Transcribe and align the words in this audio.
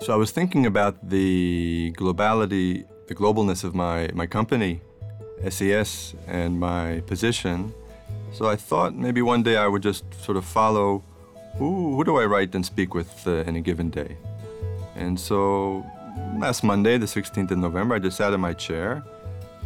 So 0.00 0.14
I 0.14 0.16
was 0.16 0.30
thinking 0.30 0.64
about 0.64 1.10
the 1.10 1.92
globality, 1.92 2.86
the 3.06 3.14
globalness 3.14 3.64
of 3.64 3.74
my, 3.74 4.08
my 4.14 4.24
company, 4.24 4.80
SES, 5.46 6.14
and 6.26 6.58
my 6.58 7.00
position. 7.06 7.74
So 8.32 8.48
I 8.48 8.56
thought 8.56 8.94
maybe 8.94 9.20
one 9.20 9.42
day 9.42 9.58
I 9.58 9.66
would 9.66 9.82
just 9.82 10.04
sort 10.24 10.38
of 10.38 10.46
follow 10.46 11.04
who, 11.58 11.96
who 11.96 12.04
do 12.04 12.16
I 12.16 12.24
write 12.24 12.54
and 12.54 12.64
speak 12.64 12.94
with 12.94 13.26
uh, 13.26 13.44
in 13.44 13.56
a 13.56 13.60
given 13.60 13.90
day. 13.90 14.16
And 14.96 15.20
so 15.20 15.84
last 16.38 16.64
Monday, 16.64 16.96
the 16.96 17.04
16th 17.04 17.50
of 17.50 17.58
November, 17.58 17.96
I 17.96 17.98
just 17.98 18.16
sat 18.16 18.32
in 18.32 18.40
my 18.40 18.54
chair 18.54 19.04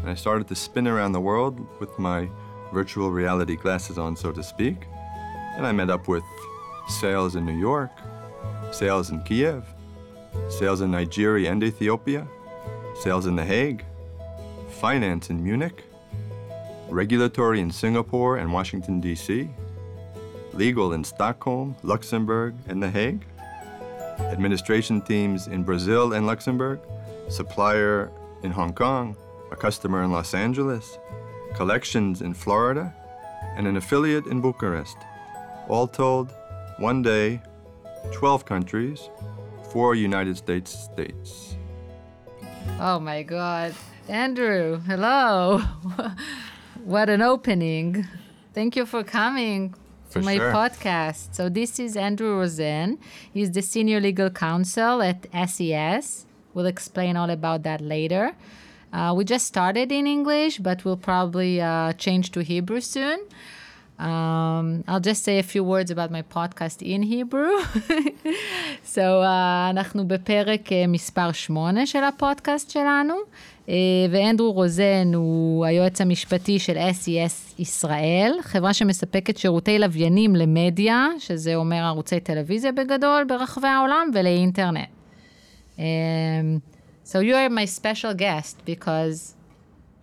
and 0.01 0.11
I 0.11 0.14
started 0.14 0.48
to 0.48 0.57
spin 0.57 0.89
around 0.89 1.12
the 1.12 1.21
world 1.21 1.64
with 1.79 1.96
my 1.96 2.29
virtual 2.73 3.12
reality 3.12 3.55
glasses 3.55 3.98
on, 3.98 4.16
so 4.16 4.32
to 4.32 4.43
speak. 4.43 4.89
And 5.57 5.64
I 5.64 5.71
met 5.71 5.91
up 5.91 6.09
with 6.09 6.25
sales 6.89 7.37
in 7.37 7.46
New 7.46 7.57
York, 7.57 7.93
sales 8.72 9.11
in 9.11 9.22
Kiev, 9.22 9.64
sales 10.48 10.80
in 10.80 10.90
Nigeria 10.90 11.50
and 11.50 11.62
Ethiopia, 11.62 12.26
sales 13.00 13.26
in 13.26 13.36
The 13.36 13.44
Hague, 13.44 13.84
finance 14.68 15.30
in 15.30 15.43
Munich, 15.43 15.84
regulatory 16.88 17.60
in 17.60 17.70
Singapore 17.70 18.38
and 18.38 18.52
Washington, 18.52 19.00
D.C., 19.00 19.48
legal 20.52 20.93
in 20.93 21.02
Stockholm, 21.02 21.74
Luxembourg, 21.82 22.54
and 22.68 22.82
The 22.82 22.90
Hague, 22.90 23.24
administration 24.20 25.00
teams 25.00 25.48
in 25.48 25.64
Brazil 25.64 26.12
and 26.12 26.26
Luxembourg, 26.26 26.80
supplier 27.29 28.10
in 28.43 28.50
Hong 28.50 28.72
Kong, 28.72 29.16
a 29.50 29.57
customer 29.57 30.02
in 30.04 30.12
Los 30.12 30.35
Angeles, 30.35 30.98
collections 31.54 32.22
in 32.22 32.34
Florida, 32.34 32.94
and 33.56 33.66
an 33.66 33.77
affiliate 33.77 34.27
in 34.27 34.41
Bucharest. 34.41 34.96
All 35.69 35.86
told, 35.86 36.32
one 36.78 37.02
day, 37.02 37.41
12 38.12 38.44
countries, 38.44 39.08
four 39.75 39.97
United 39.97 40.37
States 40.39 40.70
states. 40.70 41.56
Oh 42.78 43.00
my 43.00 43.25
God. 43.25 43.75
Andrew, 44.08 44.78
hello. 44.86 45.58
what 46.84 47.11
an 47.11 47.20
opening. 47.20 48.06
Thank 48.55 48.77
you 48.77 48.86
for 48.86 49.03
coming 49.03 49.75
to 50.12 50.20
my 50.20 50.36
sure. 50.36 50.53
podcast. 50.53 51.34
So, 51.34 51.48
this 51.48 51.81
is 51.81 51.97
Andrew 51.97 52.39
Rosen. 52.39 53.00
He's 53.33 53.50
the 53.50 53.62
senior 53.62 54.00
legal 54.00 54.31
counsel 54.31 55.03
at 55.03 55.27
SES. 55.50 56.27
We'll 56.55 56.66
explain 56.66 57.16
all 57.16 57.31
about 57.31 57.64
that 57.64 57.81
later. 57.81 58.36
Uh, 58.92 59.12
we 59.16 59.25
just 59.25 59.44
started 59.44 59.91
in 59.91 60.06
English, 60.06 60.59
but 60.59 60.84
we'll 60.84 61.05
probably 61.12 61.61
uh, 61.61 61.94
change 61.94 62.31
to 62.31 62.44
Hebrew 62.44 62.81
soon. 62.81 63.19
Um, 63.98 64.83
I'll 64.89 65.00
just 65.00 65.23
say 65.23 65.39
a 65.39 65.42
few 65.42 65.62
words 65.62 65.91
about 65.92 66.11
my 66.11 66.23
podcast 66.23 66.83
in 66.83 67.03
Hebrew. 67.03 67.55
so, 68.95 69.23
uh, 69.23 69.70
אנחנו 69.70 70.09
בפרק 70.09 70.69
uh, 70.69 70.73
מספר 70.89 71.33
8 71.33 71.87
של 71.87 72.05
הפודקאסט 72.05 72.70
שלנו, 72.70 73.15
uh, 73.15 73.70
ואנדרו 74.11 74.53
רוזן 74.53 75.15
הוא 75.15 75.65
היועץ 75.65 76.00
המשפטי 76.00 76.59
של 76.59 76.77
SES 76.77 77.55
ישראל, 77.59 78.33
חברה 78.42 78.75
שמספקת 78.75 79.37
שירותי 79.37 79.78
לוויינים 79.78 80.37
למדיה, 80.37 81.06
שזה 81.19 81.55
אומר 81.55 81.77
ערוצי 81.77 82.20
טלוויזיה 82.20 82.72
בגדול 82.72 83.25
ברחבי 83.28 83.69
העולם, 83.69 84.11
ולאינטרנט. 84.15 84.89
Um, 85.77 85.81
so 87.05 87.20
you 87.20 87.34
are 87.34 87.50
my 87.50 87.65
special 87.65 88.15
guest 88.15 88.56
because 88.65 89.34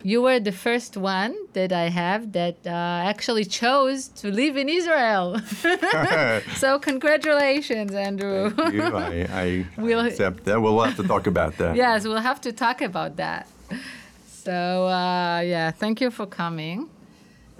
you 0.03 0.21
were 0.21 0.39
the 0.39 0.51
first 0.51 0.97
one 0.97 1.35
that 1.53 1.71
I 1.71 1.89
have 1.89 2.31
that 2.33 2.57
uh, 2.65 2.69
actually 3.11 3.45
chose 3.45 4.07
to 4.21 4.31
live 4.31 4.57
in 4.57 4.67
Israel. 4.69 5.39
so 6.55 6.79
congratulations, 6.79 7.93
Andrew. 7.93 8.49
Thank 8.49 8.73
you. 8.73 8.83
I, 8.83 9.27
I 9.43 9.65
We'll- 9.77 10.05
accept 10.05 10.45
that. 10.45 10.61
We'll 10.61 10.79
have 10.81 10.95
to 10.97 11.03
talk 11.03 11.27
about 11.27 11.57
that. 11.57 11.75
yes, 11.75 12.05
we'll 12.05 12.17
have 12.31 12.41
to 12.41 12.51
talk 12.51 12.81
about 12.81 13.17
that. 13.17 13.47
So 14.25 14.87
uh, 14.87 15.39
yeah, 15.41 15.71
thank 15.71 16.01
you 16.01 16.09
for 16.11 16.25
coming. 16.25 16.89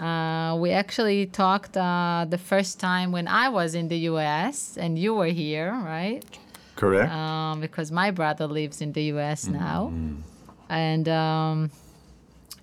Uh, 0.00 0.56
we 0.58 0.70
actually 0.72 1.26
talked 1.26 1.76
uh, 1.76 2.26
the 2.28 2.38
first 2.38 2.80
time 2.80 3.12
when 3.12 3.28
I 3.28 3.48
was 3.50 3.74
in 3.76 3.86
the 3.86 3.98
U.S. 4.12 4.76
and 4.76 4.98
you 4.98 5.14
were 5.14 5.26
here, 5.44 5.70
right? 5.84 6.24
Correct? 6.74 7.12
um, 7.12 7.60
because 7.60 7.92
my 7.92 8.10
brother 8.10 8.46
lives 8.48 8.80
in 8.80 8.92
the 8.92 9.04
U.S. 9.14 9.46
now, 9.46 9.92
and 10.68 11.08
um, 11.08 11.70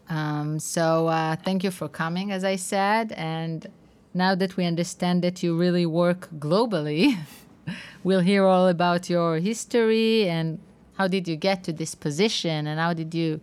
um, 0.09 0.59
so 0.59 1.07
uh, 1.07 1.35
thank 1.35 1.63
you 1.63 1.71
for 1.71 1.87
coming, 1.87 2.31
as 2.31 2.43
I 2.43 2.55
said. 2.55 3.11
And 3.13 3.67
now 4.13 4.35
that 4.35 4.57
we 4.57 4.65
understand 4.65 5.23
that 5.23 5.43
you 5.43 5.55
really 5.55 5.85
work 5.85 6.29
globally, 6.39 7.15
we'll 8.03 8.21
hear 8.21 8.45
all 8.45 8.67
about 8.67 9.09
your 9.09 9.37
history 9.37 10.27
and 10.27 10.59
how 10.97 11.07
did 11.07 11.27
you 11.27 11.35
get 11.35 11.63
to 11.63 11.71
this 11.71 11.95
position 11.95 12.67
and 12.67 12.79
how 12.79 12.93
did 12.93 13.13
you 13.13 13.39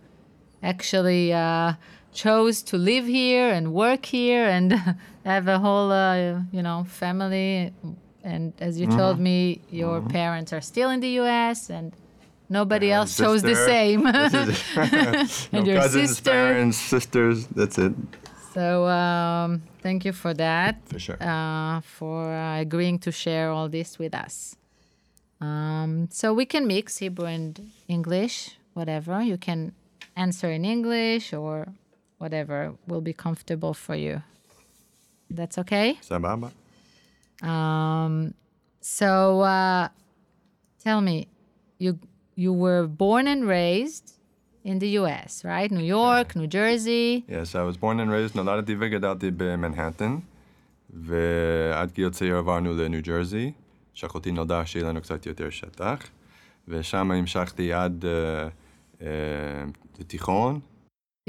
actually 0.61 1.33
uh, 1.33 1.73
chose 2.13 2.61
to 2.63 2.77
live 2.77 3.05
here 3.05 3.49
and 3.49 3.73
work 3.73 4.05
here 4.05 4.45
and 4.45 4.73
have 5.25 5.47
a 5.47 5.59
whole 5.59 5.91
uh, 5.91 6.41
you 6.51 6.61
know 6.61 6.85
family 6.89 7.71
and 8.23 8.53
as 8.59 8.79
you 8.79 8.87
told 8.87 9.19
me 9.19 9.61
your 9.69 10.01
parents 10.01 10.51
are 10.51 10.61
still 10.61 10.89
in 10.89 10.99
the 10.99 11.19
US 11.21 11.69
and 11.69 11.93
nobody 12.49 12.91
else 12.91 13.17
chose 13.17 13.41
the 13.41 13.55
same 13.55 14.05
and 15.51 15.67
your 15.67 15.77
cousins, 15.81 16.09
sister 16.09 16.31
parents, 16.31 16.77
sisters. 16.77 17.47
That's 17.47 17.77
it. 17.77 17.93
so 18.53 18.87
um, 18.87 19.61
thank 19.81 20.05
you 20.05 20.13
for 20.13 20.33
that 20.33 20.75
For 20.87 20.99
sure. 20.99 21.17
uh, 21.21 21.81
for 21.81 22.33
uh, 22.33 22.59
agreeing 22.61 22.99
to 22.99 23.11
share 23.11 23.49
all 23.51 23.69
this 23.69 23.99
with 23.99 24.13
us. 24.13 24.55
Um, 25.39 26.07
so 26.11 26.33
we 26.33 26.45
can 26.45 26.65
mix 26.65 26.97
Hebrew 26.97 27.27
and 27.27 27.71
English, 27.87 28.57
whatever. 28.73 29.21
You 29.21 29.37
can 29.37 29.73
answer 30.15 30.49
in 30.49 30.65
English 30.65 31.31
or 31.33 31.67
whatever 32.17 32.73
will 32.87 33.01
be 33.01 33.13
comfortable 33.13 33.73
for 33.75 33.95
you. 33.95 34.23
That's 35.29 35.57
okay? 35.59 35.99
Sababa. 36.01 36.51
Um, 37.43 38.33
so 38.81 39.41
uh, 39.41 39.89
tell 40.83 41.01
me, 41.01 41.27
you 41.77 41.99
you 42.36 42.52
were 42.52 42.86
born 42.86 43.26
and 43.26 43.46
raised 43.46 44.06
in 44.64 44.78
the 44.78 44.88
U.S., 45.00 45.44
right? 45.44 45.70
New 45.70 45.84
York, 45.84 46.36
New 46.36 46.46
Jersey. 46.46 47.24
Yes, 47.28 47.54
I 47.54 47.62
was 47.62 47.76
born 47.76 48.00
and 48.00 48.10
raised, 48.10 48.36
נולדתי 48.36 48.76
וגדלתי 48.80 49.30
במנהטן, 49.36 50.18
ועד 50.90 51.92
גיל 51.92 52.10
צעיר 52.10 52.36
עברנו 52.36 52.74
לניו 52.74 53.02
ג'רזי, 53.02 53.52
שאחותי 53.94 54.32
נולדה 54.32 54.66
שיהיה 54.66 54.88
לנו 54.88 55.00
קצת 55.00 55.26
יותר 55.26 55.50
שטח, 55.50 55.98
ושם 56.68 57.10
המשכתי 57.10 57.72
עד 57.72 58.04
אה, 58.04 58.48
אה, 59.02 59.64
לתיכון. 59.98 60.60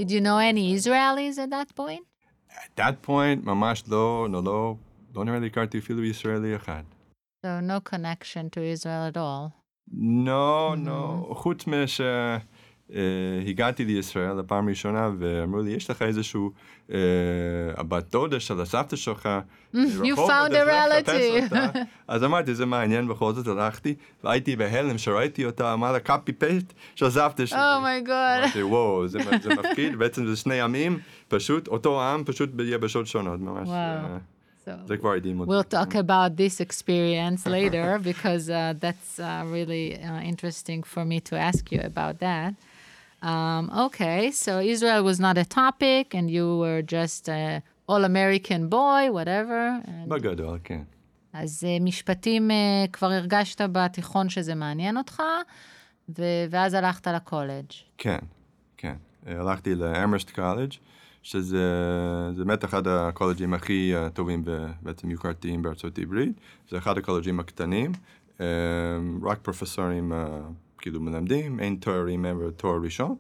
Did 0.02 0.10
you 0.10 0.22
know 0.22 0.40
any 0.40 0.74
Israelis 0.78 1.38
at 1.38 1.50
that 1.50 1.76
point? 1.76 2.04
At 2.50 2.76
that 2.76 3.08
point, 3.08 3.46
ממש 3.46 3.84
לא, 3.88 4.28
לא, 4.32 4.44
לא, 4.44 4.76
לא 5.16 5.26
נראה 5.26 5.40
לי 5.40 5.48
הכרתי 5.48 5.78
אפילו 5.78 6.04
ישראלי 6.04 6.56
אחד. 6.56 6.84
So 7.46 7.60
no 7.62 7.80
connection 7.94 8.50
to 8.56 8.62
Israel 8.74 9.04
at 9.12 9.18
all. 9.18 9.64
לא, 10.27 10.75
לא, 10.85 11.31
חוץ 11.33 11.65
משהגעתי 12.91 13.85
לישראל 13.85 14.39
לפעם 14.39 14.69
ראשונה 14.69 15.11
ואמרו 15.19 15.61
לי, 15.61 15.71
יש 15.71 15.91
לך 15.91 16.03
איזשהו 16.03 16.53
אה, 16.93 16.99
הבת 17.77 18.13
דודה 18.13 18.41
של 18.41 18.61
הסבתא 18.61 18.97
שלך. 18.97 19.29
you 19.75 19.79
רחוב, 20.13 20.31
found 20.31 20.51
a 20.51 20.55
relative. 20.55 21.43
אותה." 21.45 21.71
אז 22.09 22.25
אמרתי, 22.25 22.55
זה 22.55 22.67
מעניין, 22.67 23.09
בכל 23.09 23.33
זאת 23.33 23.47
הלכתי, 23.47 23.95
והייתי 24.25 24.57
בהלם 24.57 24.99
שראיתי 24.99 25.45
אותה, 25.45 25.73
אמרה 25.73 26.01
קאפי 26.01 26.33
פייסט 26.33 26.73
של 26.95 27.11
סבתא 27.11 27.47
שלי. 27.47 27.59
Oh 27.59 27.63
my 27.83 28.09
God. 28.09 28.43
אמרתי, 28.45 28.63
וואו, 28.63 29.09
זה 29.09 29.19
זה 29.43 29.55
מפחיד, 29.55 29.97
בעצם 29.97 30.27
זה 30.27 30.37
שני 30.37 30.61
עמים, 30.61 30.99
פשוט 31.29 31.69
אותו 31.69 32.03
עם, 32.03 32.25
פשוט 32.25 32.51
ביבשות 32.51 33.07
שונות, 33.07 33.41
ממש. 33.41 33.69
וואו. 34.68 34.76
אה, 34.78 34.84
So 34.84 34.88
זה 34.88 34.98
כבר 34.98 35.12
הדהים 35.12 35.40
אותי. 35.40 35.52
we'll 35.52 35.74
talk 35.74 35.94
about 35.96 36.38
this 36.38 36.62
experience 36.62 37.46
later 37.46 38.00
because 38.00 38.50
uh, 38.50 38.74
that's 38.80 39.20
uh, 39.20 39.44
really 39.56 39.86
uh, 40.04 40.22
interesting 40.32 40.84
for 40.84 41.04
me 41.06 41.20
to 41.30 41.36
ask 41.50 41.72
you 41.72 41.82
about 41.82 42.20
that. 42.20 42.54
Um, 43.32 43.64
okay, 43.88 44.32
so 44.32 44.52
Israel 44.74 45.04
was 45.10 45.20
not 45.28 45.36
a 45.38 45.46
topic, 45.62 46.06
and 46.18 46.26
you 46.30 46.46
were 46.64 46.82
just 46.98 47.30
a 47.30 47.62
all-American 47.92 48.62
boy, 48.70 49.02
whatever. 49.18 49.62
And 49.88 50.08
בגדול, 50.10 50.60
כן. 50.64 50.82
אז 51.34 51.64
uh, 51.68 51.84
משפטים 51.84 52.52
uh, 52.52 52.92
כבר 52.92 53.12
הרגשת 53.12 53.62
בתיכון 53.72 54.30
שזה 54.30 54.56
מעניין 54.56 54.98
אותך, 54.98 55.24
ו- 56.18 56.46
ואז 56.50 56.74
הלכת 56.74 57.08
לקולג'. 57.08 57.66
כן, 57.98 58.20
כן. 58.78 58.96
אה, 59.28 59.40
הלכתי 59.42 59.76
לאמרסט 59.76 60.30
קולג', 60.30 60.72
שזה 61.23 61.59
זה 62.37 62.45
באמת 62.45 62.65
אחד 62.65 62.89
הקולג'ים 62.89 63.55
הכי 63.55 63.93
אה, 63.95 64.11
טובים 64.11 64.43
ובעצם 64.45 65.11
יוקרתיים 65.11 65.63
בארצות 65.63 65.99
הברית. 65.99 66.33
זה 66.71 66.79
אחד 66.79 66.99
הקולג'ים 66.99 67.41
הקטנים, 67.41 67.93
אה, 68.41 68.47
רק 69.23 69.39
פרופסורים 69.43 70.13
אה, 70.13 70.41
כאילו 70.79 71.01
מלמדים, 71.01 71.61
אין 71.61 71.77
תוארים 71.77 72.23
מעבר 72.23 72.47
לתואר 72.47 72.79
ראשון. 72.83 73.17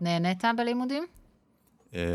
נהנית 0.00 0.44
בלימודים? 0.56 1.04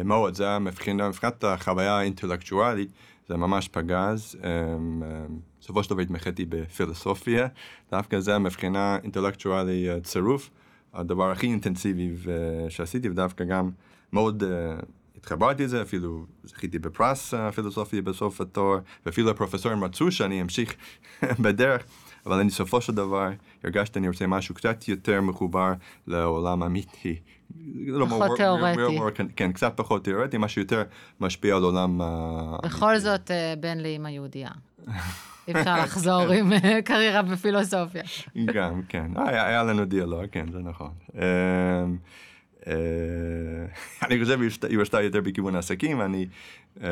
מאוד, 0.05 0.33
זה 0.33 0.43
היה 0.43 0.59
מבחינת 0.59 1.43
החוויה 1.43 1.97
האינטלקטואלית, 1.97 2.89
זה 3.27 3.37
ממש 3.37 3.67
פגז. 3.67 4.35
בסופו 5.61 5.83
של 5.83 5.89
דבר 5.89 6.01
התמחיתי 6.01 6.45
בפילוסופיה, 6.45 7.47
דווקא 7.91 8.19
זה 8.19 8.37
מבחינה 8.37 8.97
אינטלקטואלי 9.03 9.89
אה, 9.89 10.01
צירוף, 10.01 10.49
הדבר 10.93 11.31
הכי 11.31 11.47
אינטנסיבי 11.47 12.15
שעשיתי, 12.69 13.09
ודווקא 13.09 13.43
גם 13.43 13.69
מאוד 14.13 14.43
אה, 14.43 14.77
התחברתי 15.17 15.63
לזה, 15.63 15.81
אפילו 15.81 16.25
זכיתי 16.43 16.79
בפרס 16.79 17.33
הפילוסופיה 17.33 18.01
בסוף 18.01 18.41
התואר, 18.41 18.79
ואפילו 19.05 19.29
הפרופסורים 19.29 19.83
רצו 19.83 20.11
שאני 20.11 20.41
אמשיך 20.41 20.73
בדרך, 21.43 21.83
אבל 22.25 22.39
אני 22.39 22.47
בסופו 22.47 22.81
של 22.81 22.93
דבר 22.93 23.29
הרגשתי 23.63 23.99
אני 23.99 24.07
רוצה 24.07 24.27
משהו 24.27 24.55
קצת 24.55 24.87
יותר 24.87 25.21
מחובר 25.21 25.73
לעולם 26.07 26.63
האמיתי. 26.63 27.19
פחות 28.09 28.37
תיאורטי. 28.37 29.23
כן, 29.35 29.51
קצת 29.51 29.73
פחות 29.75 30.03
תיאורטי, 30.03 30.37
משהו 30.37 30.61
יותר 30.61 30.83
משפיע 31.19 31.55
על 31.55 31.63
עולם 31.63 32.01
האמיתי. 32.01 32.67
בכל 32.67 32.99
זאת, 32.99 33.31
אה, 33.31 33.53
בן 33.59 33.77
לאימא 33.77 34.07
יהודייה. 34.07 34.49
אי 35.47 35.53
אפשר 35.53 35.83
לחזור 35.83 36.31
עם 36.39 36.53
אה, 36.53 36.81
קריירה 36.81 37.21
בפילוסופיה. 37.21 38.03
גם, 38.45 38.81
כן. 38.89 39.11
היה, 39.15 39.47
היה 39.47 39.63
לנו 39.63 39.85
דיאלוג, 39.85 40.25
כן, 40.31 40.51
זה 40.51 40.59
נכון. 40.59 40.91
אה, 42.67 42.73
אני 44.07 44.23
חושב 44.23 44.49
שהיא 44.49 44.79
רצתה 44.79 45.01
יותר 45.01 45.21
בכיוון 45.21 45.55
העסקים, 45.55 46.01
אני... 46.01 46.27
אה, 46.83 46.89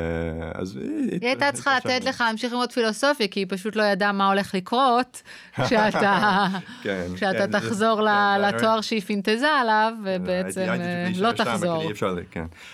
אז... 0.53 0.77
היא 1.11 1.19
הייתה 1.21 1.51
צריכה 1.51 1.77
לתת 1.77 2.05
לך 2.05 2.21
להמשיך 2.21 2.51
ללמוד 2.51 2.71
פילוסופיה, 2.71 3.27
כי 3.27 3.39
היא 3.39 3.47
פשוט 3.49 3.75
לא 3.75 3.83
ידעה 3.83 4.11
מה 4.11 4.27
הולך 4.27 4.55
לקרות 4.55 5.21
כשאתה 5.65 6.47
כן, 6.83 7.07
כן, 7.17 7.51
תחזור 7.51 7.99
כן, 8.01 8.41
לתואר 8.41 8.81
שהיא 8.81 9.01
פינטזה 9.01 9.47
עליו, 9.47 9.93
ובעצם 10.03 10.61
אה, 10.61 11.05
הייתי 11.05 11.21
לא 11.21 11.31
תחזור. 11.31 11.83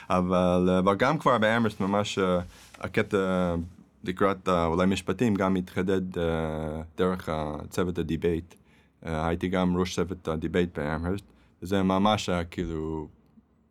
אבל, 0.09 0.95
גם 0.98 1.18
כבר 1.18 1.38
באמרסט 1.38 1.80
ממש 1.80 2.19
הקטע 2.80 3.56
לקראת 4.03 4.50
אולי 4.50 4.86
משפטים 4.86 5.36
גם 5.36 5.56
התחדד 5.56 6.01
דרך 6.98 7.30
צוות 7.69 7.98
ה 7.98 8.05
debate. 8.05 8.56
הייתי 9.03 9.48
גם 9.48 9.77
ראש 9.77 9.95
צוות 9.95 10.27
ה 10.28 10.35
debate 10.35 10.80
באמרסט, 10.80 11.24
וזה 11.62 11.84
ממש 11.84 12.30
היה 12.30 12.44
כאילו, 12.44 13.08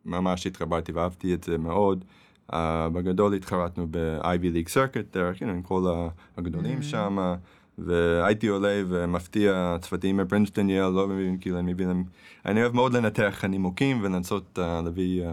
ממש 0.05 0.47
התחברתי 0.47 0.91
ואהבתי 0.91 1.33
את 1.33 1.43
זה 1.43 1.57
מאוד. 1.57 2.05
Uh, 2.51 2.55
בגדול 2.93 3.33
התחרינו 3.33 3.87
ב-Ivy 3.91 4.25
League 4.55 4.69
Circuit, 4.69 5.13
דרך, 5.13 5.37
you 5.37 5.45
know, 5.45 5.49
עם 5.49 5.61
כל 5.61 5.93
הגדולים 6.37 6.81
שם, 6.83 7.35
והייתי 7.77 8.47
עולה 8.47 8.81
ומפתיע 8.87 9.75
צוותים 9.81 10.17
מפרינסטון 10.17 10.69
יל, 10.69 10.83
לא 10.87 11.07
מבין, 11.07 11.37
כאילו, 11.41 11.59
אני 11.59 11.73
מבין, 11.73 11.89
אני- 11.89 12.03
אני 12.45 12.61
אוהב 12.61 12.75
מאוד 12.75 12.93
לנתח 12.93 13.43
נימוקים 13.49 13.99
ולנסות 14.03 14.59
uh, 14.59 14.83
להביא, 14.83 15.23
uh, 15.27 15.31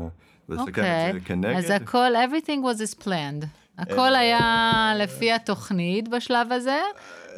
לסכם 0.49 0.63
אוקיי, 0.69 1.09
את 1.09 1.15
זה 1.15 1.21
כנגד. 1.21 1.57
אז 1.57 1.71
הכל, 1.71 2.13
everything 2.17 2.59
was 2.65 3.01
as 3.01 3.05
planned. 3.05 3.47
הכל 3.79 4.15
היה 4.15 4.93
לפי 4.99 5.33
התוכנית 5.33 6.09
בשלב 6.09 6.53
הזה, 6.53 6.79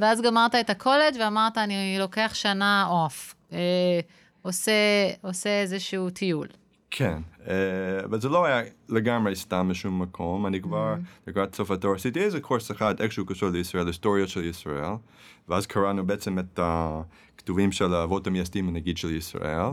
ואז 0.01 0.21
גמרת 0.23 0.55
את 0.55 0.71
הקולג' 0.71 1.15
ואמרת, 1.21 1.59
אני 1.59 1.97
לוקח 1.99 2.31
שנה 2.35 2.87
אוף. 2.89 3.35
עושה 4.43 4.73
עושה 5.23 5.61
איזשהו 5.61 6.11
טיול. 6.11 6.47
כן, 6.91 7.19
אה, 7.49 8.05
אבל 8.05 8.21
זה 8.21 8.29
לא 8.29 8.45
היה 8.45 8.63
לגמרי 8.89 9.37
סתם 9.37 9.67
משום 9.71 10.03
מקום, 10.03 10.47
אני 10.47 10.61
כבר 10.61 10.95
לקראת 11.27 11.55
סוף 11.55 11.71
התואר 11.71 11.95
עשיתי 11.95 12.21
איזה 12.21 12.41
קורס 12.41 12.71
אחד 12.71 13.01
איכשהו 13.01 13.27
קשור 13.27 13.49
לישראל, 13.51 13.87
היסטוריה 13.87 14.27
של 14.27 14.45
ישראל, 14.45 14.93
ואז 15.49 15.67
קראנו 15.67 16.07
בעצם 16.07 16.39
את 16.39 16.61
הכתובים 16.63 17.73
של 17.73 17.95
האבות 17.95 18.27
המייסדים 18.27 18.73
נגיד 18.73 18.97
של 18.97 19.11
ישראל, 19.11 19.67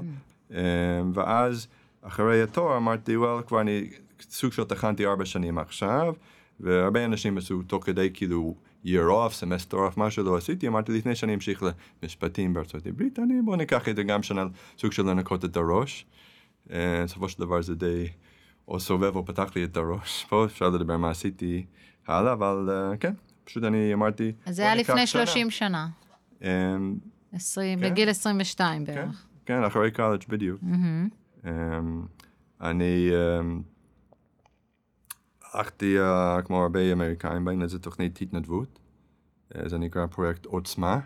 אה, 0.53 1.01
ואז 1.13 1.67
אחרי 2.01 2.41
התואר 2.41 2.77
אמרתי, 2.77 3.17
well, 3.17 3.43
כבר 3.43 3.61
אני 3.61 3.89
סוג 4.21 4.53
של 4.53 4.63
טחנתי 4.63 5.05
ארבע 5.05 5.25
שנים 5.25 5.57
עכשיו, 5.57 6.13
והרבה 6.59 7.05
אנשים 7.05 7.37
עשו 7.37 7.63
תוך 7.63 7.85
כדי 7.85 8.09
כאילו 8.13 8.55
year 8.85 9.09
off, 9.09 9.33
semester 9.33 9.87
off, 9.87 9.93
מה 9.97 10.11
שלא 10.11 10.37
עשיתי, 10.37 10.67
אמרתי 10.67 10.91
לפני 10.91 11.15
שאני 11.15 11.33
אמשיך 11.33 11.63
למשפטים 12.03 12.53
בארצות 12.53 12.85
הברית, 12.85 13.19
אני 13.19 13.41
בוא 13.45 13.55
ניקח 13.55 13.89
את 13.89 13.95
זה 13.95 14.03
גם 14.03 14.23
שנה, 14.23 14.45
סוג 14.77 14.91
של 14.91 15.03
לנקות 15.03 15.45
את 15.45 15.57
הראש. 15.57 16.05
אה, 16.71 17.03
בסופו 17.03 17.29
של 17.29 17.39
דבר 17.39 17.61
זה 17.61 17.75
די 17.75 18.07
או 18.67 18.79
סובב 18.79 19.15
או 19.15 19.25
פתח 19.25 19.51
לי 19.55 19.63
את 19.63 19.77
הראש. 19.77 20.23
פה 20.29 20.45
אפשר 20.45 20.69
לדבר 20.69 20.97
מה 20.97 21.09
עשיתי 21.09 21.65
הלאה, 22.07 22.33
אבל 22.33 22.69
אה, 22.71 22.97
כן, 22.97 23.13
פשוט 23.43 23.63
אני 23.63 23.93
אמרתי... 23.93 24.31
אז 24.45 24.55
זה 24.55 24.61
היה 24.61 24.75
לפני 24.75 25.07
שנה. 25.07 25.25
30 25.25 25.49
שנה, 25.49 25.87
20, 27.33 27.79
כן. 27.79 27.89
בגיל 27.89 28.09
22 28.09 28.85
כן, 28.85 28.95
בערך. 28.95 29.27
כן, 29.45 29.63
אחרי 29.63 29.91
קולג' 29.91 30.23
בדיוק. 30.29 30.61
אה, 35.57 35.99
אה, 35.99 36.35
אה, 36.35 36.41
כמו 36.41 36.61
הרבה 36.61 36.91
אמריקאים, 36.91 37.45
באים 37.45 37.59
לאיזה 37.59 37.79
תוכנית 37.79 38.21
התנדבות, 38.21 38.79
אה, 39.55 39.69
זה 39.69 39.77
נקרא 39.77 40.05
פרויקט 40.05 40.45
עוצמה. 40.45 40.99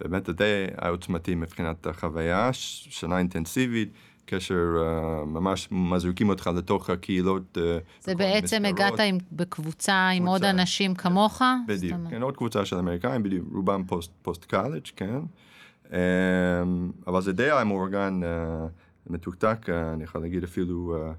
באמת 0.00 0.26
זה 0.26 0.32
די 0.32 0.66
העוצמתי 0.76 1.34
מבחינת 1.34 1.86
החוויה, 1.86 2.50
שנה 2.52 3.18
אינטנסיבית, 3.18 3.92
קשר 4.24 4.76
אה, 4.78 5.24
ממש 5.24 5.68
מזריקים 5.70 6.28
אותך 6.28 6.50
לתוך 6.56 6.90
הקהילות. 6.90 7.58
אה, 7.58 7.78
זה 8.00 8.14
בעצם. 8.14 8.64
הגעת 8.64 9.00
עם, 9.00 9.18
בקבוצה 9.32 10.08
עם 10.08 10.26
עוד 10.26 10.40
קבוצה. 10.40 10.50
אנשים 10.50 10.94
כמוך? 10.94 11.32
זאת 11.38 11.76
בדיוק, 11.78 12.00
כן, 12.10 12.22
עוד 12.22 12.36
קבוצה 12.36 12.64
של 12.64 12.76
אמריקאים, 12.76 13.22
בדיוק, 13.22 13.48
רובם 13.52 13.84
פוסט, 14.22 14.44
קולג', 14.50 14.86
כן. 14.96 15.18
אמ, 15.92 15.96
אבל 17.06 17.22
זה 17.22 17.32
די 17.32 17.50
היה 17.50 17.64
מאורגן, 17.64 18.20
אה, 18.24 18.66
מתוקתק, 19.06 19.66
אה, 19.68 19.92
אני 19.92 20.04
יכול 20.04 20.20
להגיד 20.20 20.44
אפילו 20.44 20.96
אה, 20.96 21.06
אה, 21.08 21.12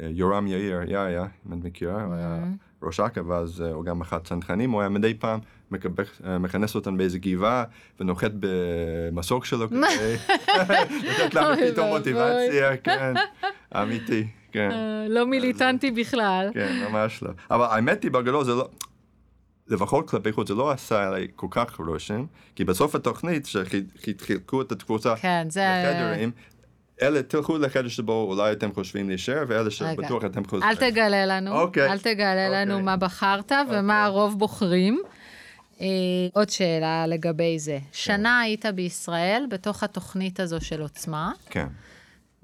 יורם 0.00 0.46
יאיר, 0.46 0.80
יאיה, 0.86 1.26
אם 1.46 1.52
את 1.52 1.64
מכירה, 1.64 2.04
הוא 2.04 2.14
היה 2.14 2.44
ראש 2.82 3.00
אכ"א, 3.00 3.20
ואז 3.26 3.62
אה, 3.62 3.72
הוא 3.72 3.84
גם 3.84 4.00
אחד 4.00 4.18
צנחנים, 4.18 4.70
הוא 4.70 4.80
היה 4.80 4.88
מדי 4.88 5.14
פעם 5.14 5.40
אה, 6.24 6.38
מכנס 6.38 6.74
אותנו 6.74 6.96
באיזה 6.96 7.18
גבעה 7.18 7.64
ונוחת 8.00 8.30
במסוק 8.40 9.44
שלו 9.44 9.68
כדי 9.68 9.78
לתת 11.08 11.34
לנו 11.34 11.56
פתאום. 11.72 11.88
מוטיבציה, 11.88 12.76
כן, 12.76 13.14
אמיתי, 13.76 14.26
כן. 14.52 14.70
אה, 14.70 15.06
לא 15.08 15.26
מיליטנטי 15.26 15.90
בכלל. 15.90 16.50
כן, 16.54 16.86
ממש 16.90 17.22
לא. 17.22 17.30
אבל 17.50 17.64
האמת 17.70 18.02
היא, 18.02 18.10
בגדול 18.10 18.44
זה 18.44 18.54
לא... 18.54 18.68
לפחות 19.68 20.10
כלפי 20.10 20.32
חוץ 20.32 20.48
זה 20.48 20.54
לא 20.54 20.70
עשה 20.70 21.08
עליי 21.08 21.28
כל 21.36 21.46
כך 21.50 21.80
רושם, 21.80 22.24
כי 22.56 22.64
בסוף 22.64 22.94
התוכנית, 22.94 23.46
שחילקו 23.46 24.62
את 24.62 24.72
הקבוצה 24.72 25.16
כן, 25.16 25.46
זה... 25.50 25.64
לחדרים, 25.84 26.30
אלה 27.02 27.22
תלכו 27.22 27.58
לחדר 27.58 27.88
שבו 27.88 28.26
אולי 28.30 28.52
אתם 28.52 28.72
חושבים 28.72 29.08
להישאר, 29.08 29.44
ואלה 29.48 29.70
שבטוח 29.70 30.24
אתם 30.24 30.44
חושבים. 30.44 30.62
אל 30.70 30.74
תגלה 30.76 31.26
לנו, 31.26 31.60
אוקיי. 31.60 31.92
אל 31.92 31.98
תגלה 31.98 32.48
לנו 32.48 32.72
אוקיי. 32.72 32.84
מה 32.84 32.96
בחרת 32.96 33.52
ומה 33.70 34.04
הרוב 34.04 34.38
בוחרים. 34.38 35.02
אה, 35.80 35.86
עוד 36.32 36.50
שאלה 36.50 37.06
לגבי 37.06 37.58
זה. 37.58 37.78
שנה 37.92 38.40
היית 38.40 38.66
בישראל 38.66 39.46
בתוך 39.50 39.82
התוכנית 39.82 40.40
הזו 40.40 40.60
של 40.60 40.82
עוצמה, 40.82 41.32
כן, 41.50 41.66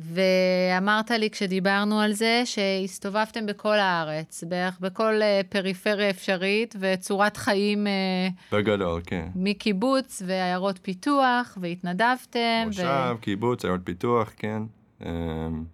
ואמרת 0.00 1.10
לי 1.10 1.30
כשדיברנו 1.30 2.00
על 2.00 2.12
זה 2.12 2.42
שהסתובבתם 2.44 3.46
בכל 3.46 3.78
הארץ, 3.78 4.44
בערך 4.48 4.80
בכל 4.80 5.22
אה, 5.22 5.40
פריפריה 5.48 6.10
אפשרית 6.10 6.74
וצורת 6.80 7.36
חיים 7.36 7.86
אה, 7.86 8.28
בגדול, 8.52 9.02
כן. 9.06 9.28
מקיבוץ 9.34 10.22
ועיירות 10.26 10.78
פיתוח, 10.82 11.58
והתנדבתם, 11.60 12.62
ו... 12.64 12.66
מושב, 12.66 13.16
קיבוץ, 13.20 13.64
עיירות 13.64 13.80
פיתוח, 13.84 14.32
כן. 14.36 14.62
אמ, 15.06 15.64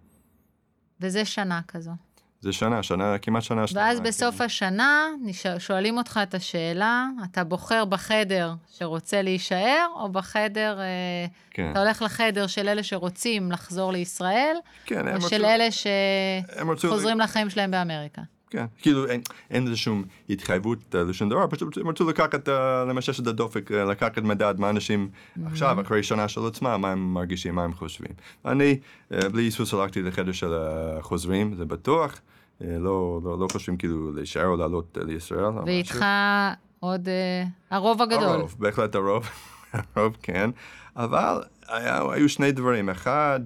וזה 1.01 1.25
שנה 1.25 1.61
כזו. 1.69 1.91
זה 2.41 2.53
שנה, 2.53 2.83
שנה, 2.83 3.19
כמעט 3.19 3.43
שנה 3.43 3.67
שלמה. 3.67 3.85
ואז 3.87 3.99
כן. 3.99 4.05
בסוף 4.05 4.41
השנה 4.41 5.05
נשאל- 5.23 5.59
שואלים 5.59 5.99
אותך 5.99 6.21
את 6.23 6.35
השאלה, 6.35 7.07
אתה 7.31 7.45
בוחר 7.45 7.85
בחדר 7.85 8.53
שרוצה 8.79 9.23
להישאר, 9.23 9.87
או 9.97 10.09
בחדר, 10.09 10.81
אה, 10.81 10.85
כן. 11.51 11.71
אתה 11.73 11.83
הולך 11.83 12.03
לחדר 12.03 12.47
של 12.47 12.69
אלה 12.69 12.83
שרוצים 12.83 13.53
לחזור 13.53 13.93
לישראל, 13.93 14.57
כן, 14.85 15.15
או 15.17 15.21
של 15.21 15.37
רצו- 15.37 15.45
אלה 15.45 15.69
הם 16.57 16.71
רצו- 16.71 16.89
שחוזרים 16.89 17.21
לחיים 17.21 17.51
שלהם 17.51 17.71
באמריקה. 17.71 18.23
כן, 18.51 18.67
כאילו 18.83 19.07
אין, 19.07 19.21
אין 19.51 19.67
לזה 19.67 19.77
שום 19.77 20.05
התחייבות 20.31 20.95
אה, 20.95 21.03
לשום 21.03 21.29
דבר, 21.29 21.47
פשוט 21.51 21.79
הם 21.79 21.89
רצו 21.89 22.11
לקחת, 22.11 22.49
אה, 22.49 22.85
למשש 22.85 23.21
את 23.21 23.27
הדופק, 23.27 23.73
אה, 23.73 23.85
לקחת 23.85 24.19
מדד 24.19 24.55
מה 24.59 24.71
אנשים 24.71 25.09
עכשיו, 25.47 25.81
אחרי 25.81 26.03
שנה 26.03 26.29
של 26.29 26.47
עצמם, 26.47 26.79
מה 26.81 26.93
הם 26.93 27.15
מרגישים, 27.15 27.55
מה 27.55 27.65
הם 27.65 27.75
חושבים. 27.75 28.13
אני, 28.45 28.79
אה, 29.13 29.29
בלי 29.29 29.43
היסוס 29.43 29.75
הלכתי 29.75 30.03
לחדר 30.03 30.33
של 30.33 30.55
החוזרים, 30.55 31.55
זה 31.55 31.65
בטוח, 31.65 32.21
אה, 32.63 32.79
לא, 32.79 33.21
לא, 33.25 33.39
לא 33.39 33.47
חושבים 33.53 33.77
כאילו 33.77 34.13
להישאר 34.13 34.47
או 34.47 34.57
לעלות 34.57 34.99
אה, 35.01 35.05
לישראל. 35.05 35.45
ואיתך 35.67 35.97
משהו. 35.97 36.67
עוד 36.81 37.09
אה, 37.09 37.45
הרוב 37.71 38.03
הגדול. 38.03 38.23
הרוב, 38.23 38.55
בהחלט 38.59 38.95
הרוב, 38.95 39.29
הרוב 39.95 40.17
כן, 40.23 40.51
אבל 40.97 41.43
היה, 41.69 42.03
היו 42.13 42.29
שני 42.29 42.53
דברים, 42.53 42.91
אחד, 42.91 43.41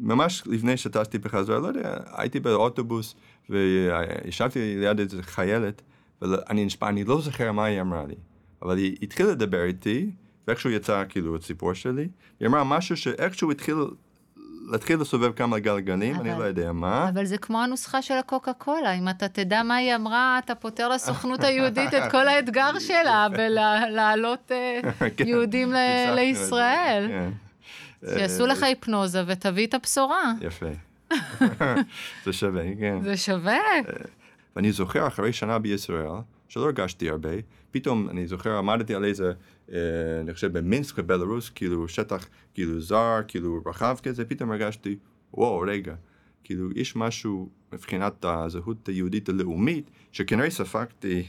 ממש 0.00 0.42
לפני 0.46 0.76
שטסתי 0.76 1.18
בחזרה, 1.18 1.58
לא 1.58 1.66
יודע, 1.66 1.96
הייתי 2.16 2.40
באוטובוס 2.40 3.14
וישבתי 3.50 4.76
ליד 4.80 5.00
איזה 5.00 5.22
חיילת, 5.22 5.82
ואני 6.22 6.64
נשבע, 6.64 6.88
אני 6.88 7.04
לא 7.04 7.20
זוכר 7.20 7.52
מה 7.52 7.64
היא 7.64 7.80
אמרה 7.80 8.04
לי, 8.08 8.14
אבל 8.62 8.76
היא 8.78 8.96
התחילה 9.02 9.30
לדבר 9.30 9.64
איתי, 9.64 10.10
ואיכשהו 10.48 10.70
יצא 10.70 11.04
כאילו 11.08 11.36
הסיפור 11.36 11.74
שלי, 11.74 12.08
היא 12.40 12.48
אמרה 12.48 12.64
משהו 12.64 12.96
שאיכשהו 12.96 13.50
התחיל 13.50 13.74
להתחיל 14.70 15.00
לסובב 15.00 15.32
כמה 15.32 15.58
גלגלים, 15.58 16.16
אני 16.20 16.32
אבל- 16.32 16.38
לא 16.38 16.44
יודע 16.44 16.72
מה. 16.72 17.08
אבל 17.08 17.24
זה 17.24 17.38
כמו 17.38 17.62
הנוסחה 17.62 18.02
של 18.02 18.14
הקוקה 18.14 18.52
קולה, 18.52 18.92
אם 18.92 19.08
אתה 19.08 19.28
תדע 19.28 19.62
מה 19.62 19.74
היא 19.76 19.94
אמרה, 19.94 20.40
אתה 20.44 20.54
פותר 20.54 20.88
לסוכנות 20.88 21.44
היהודית 21.44 21.94
את 21.94 22.10
כל 22.10 22.28
האתגר 22.28 22.78
שלה, 22.78 23.26
בלהעלות 23.36 24.52
אה, 24.52 24.80
כן, 25.16 25.28
יהודים 25.28 25.72
לישראל. 26.14 27.06
כן. 27.08 27.30
שיעשו 28.14 28.46
לך 28.46 28.62
היפנוזה 28.62 29.22
ותביא 29.26 29.66
את 29.66 29.74
הבשורה. 29.74 30.32
יפה. 30.40 30.66
זה 32.24 32.32
שווה, 32.32 32.76
כן. 32.78 33.02
זה 33.02 33.16
שווה. 33.16 33.58
ואני 34.56 34.72
זוכר 34.72 35.06
אחרי 35.06 35.32
שנה 35.32 35.58
בישראל, 35.58 36.08
שלא 36.48 36.64
הרגשתי 36.64 37.10
הרבה, 37.10 37.30
פתאום 37.70 38.08
אני 38.08 38.26
זוכר 38.26 38.56
עמדתי 38.56 38.94
על 38.94 39.04
איזה, 39.04 39.32
אה, 39.72 39.78
אני 40.20 40.34
חושב 40.34 40.58
במינסק 40.58 40.98
בבלארוס, 40.98 41.50
כאילו 41.50 41.88
שטח 41.88 42.28
כאילו 42.54 42.80
זר, 42.80 43.20
כאילו 43.28 43.60
רחב 43.66 43.96
כזה, 44.02 44.24
פתאום 44.24 44.50
הרגשתי, 44.50 44.96
וואו, 45.34 45.60
רגע, 45.60 45.94
כאילו 46.44 46.68
יש 46.74 46.96
משהו 46.96 47.48
מבחינת 47.72 48.24
הזהות 48.24 48.88
היהודית 48.88 49.28
הלאומית, 49.28 49.90
שכנראה 50.12 50.50
ספגתי, 50.50 51.24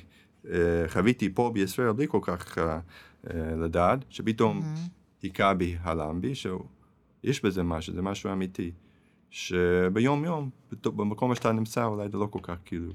אה, 0.50 0.86
חוויתי 0.88 1.30
פה 1.34 1.52
בישראל 1.54 1.92
בלי 1.92 2.08
כל 2.08 2.20
כך 2.22 2.58
אה, 2.58 2.80
אה, 3.34 3.56
לדעת, 3.56 4.00
שפתאום 4.10 4.62
היכה 5.22 5.54
בי, 5.54 5.76
הלם 5.82 6.22
בי, 6.22 6.36
שיש 6.36 7.46
בזה 7.46 7.64
משהו, 7.64 7.94
זה 7.94 8.02
משהו 8.02 8.32
אמיתי. 8.32 8.72
שביום 9.34 10.26
יום, 10.26 10.50
במקום 10.84 11.36
שאתה 11.36 11.52
נמצא, 11.52 11.84
אולי 11.84 12.06
אתה 12.06 12.18
לא 12.18 12.26
כל 12.26 12.40
כך 12.44 12.56
כאילו 12.66 12.92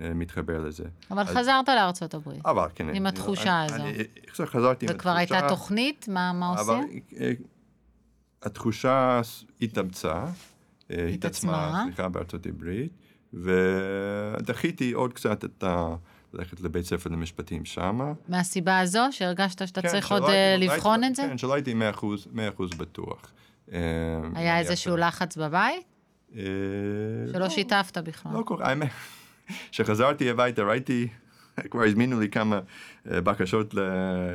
אה, 0.00 0.14
מתחבר 0.14 0.58
לזה. 0.58 0.84
אבל 1.10 1.24
חזרת 1.24 1.68
לארצות 1.68 2.14
הברית. 2.14 2.46
אבל 2.46 2.66
כן. 2.74 2.94
עם 2.94 3.06
התחושה 3.06 3.64
אני- 3.64 3.74
הזו. 3.74 3.84
אני- 3.84 3.92
עכשיו 4.28 4.46
חזרתי 4.46 4.86
עם 4.86 4.94
וכבר 4.94 5.10
התחושה, 5.10 5.34
הייתה 5.34 5.48
תוכנית? 5.48 6.08
מה 6.08 6.32
מה 6.32 6.52
אבל 6.60 6.74
עושים? 6.76 7.00
אה, 7.20 7.32
התחושה 8.42 9.20
התאמצה, 9.62 10.24
אה, 10.90 11.06
התעצמה. 11.08 11.82
סליחה, 11.84 12.08
בארצות 12.08 12.46
הברית, 12.46 12.92
ודחיתי 13.34 14.92
עוד 14.92 15.12
קצת 15.12 15.44
את 15.44 15.64
ה... 15.64 15.94
ללכת 16.34 16.60
לבית 16.60 16.84
ספר 16.86 17.10
למשפטים 17.10 17.64
שמה. 17.64 18.12
מהסיבה 18.28 18.78
הזו, 18.78 19.00
שהרגשת 19.10 19.66
שאתה 19.68 19.82
כן, 19.82 19.88
צריך 19.88 20.12
עוד 20.12 20.22
לא 20.22 20.28
לבחון 20.58 21.04
את 21.04 21.14
זה? 21.16 21.22
כן, 21.22 21.38
שלא 21.38 21.54
הייתי 21.54 21.74
100% 21.74 22.04
100% 22.34 22.76
בטוח. 22.76 23.32
אה, 23.72 23.78
היה 24.34 24.58
איזשהו 24.58 24.96
לחץ 24.96 25.36
בבית? 25.36 25.84
אה, 26.36 26.42
שלא 27.30 27.40
לא, 27.40 27.48
שיתפת 27.48 27.98
בכלל. 27.98 28.32
לא 28.32 28.42
כך, 28.46 28.56
האמת, 28.60 28.88
כשחזרתי 29.70 30.30
הביתה 30.30 30.62
ראיתי, 30.62 31.08
כבר 31.70 31.82
הזמינו 31.82 32.20
לי 32.20 32.28
כמה 32.28 32.60
אה, 33.10 33.20
בקשות, 33.20 33.74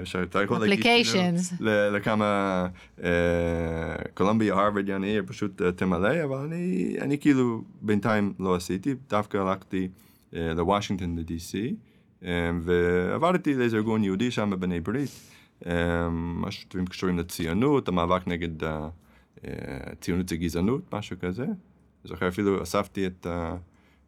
שאתה 0.03 0.43
יכול 0.43 0.67
להגיש, 0.67 1.13
Applications. 1.13 1.57
כאילו, 1.57 1.71
לכמה 1.91 2.67
קולומביה, 4.13 4.53
הרווארד, 4.53 4.89
יעני, 4.89 5.07
עיר, 5.07 5.23
פשוט 5.27 5.61
אה, 5.61 5.71
תמלא, 5.71 6.23
אבל 6.23 6.37
אני, 6.37 6.95
אני 7.01 7.17
כאילו 7.17 7.63
בינתיים 7.81 8.33
לא 8.39 8.55
עשיתי, 8.55 8.95
דווקא 9.09 9.37
הלכתי 9.37 9.87
לוושינגטון, 10.33 11.19
ל-DC, 11.19 11.73
ועבדתי 12.61 13.53
לאיזה 13.53 13.77
ארגון 13.77 14.03
יהודי 14.03 14.31
שם 14.31 14.49
בבני 14.49 14.79
ברית, 14.79 15.09
משהו 16.13 16.69
קשורים 16.89 17.19
לציונות, 17.19 17.87
המאבק 17.87 18.27
נגד 18.27 18.63
ציונות 20.01 20.29
זה 20.29 20.37
גזענות, 20.37 20.93
משהו 20.93 21.17
כזה. 21.19 21.45
זוכר 22.03 22.27
אפילו 22.27 22.63
אספתי 22.63 23.07
את 23.07 23.27
אה, 23.27 23.55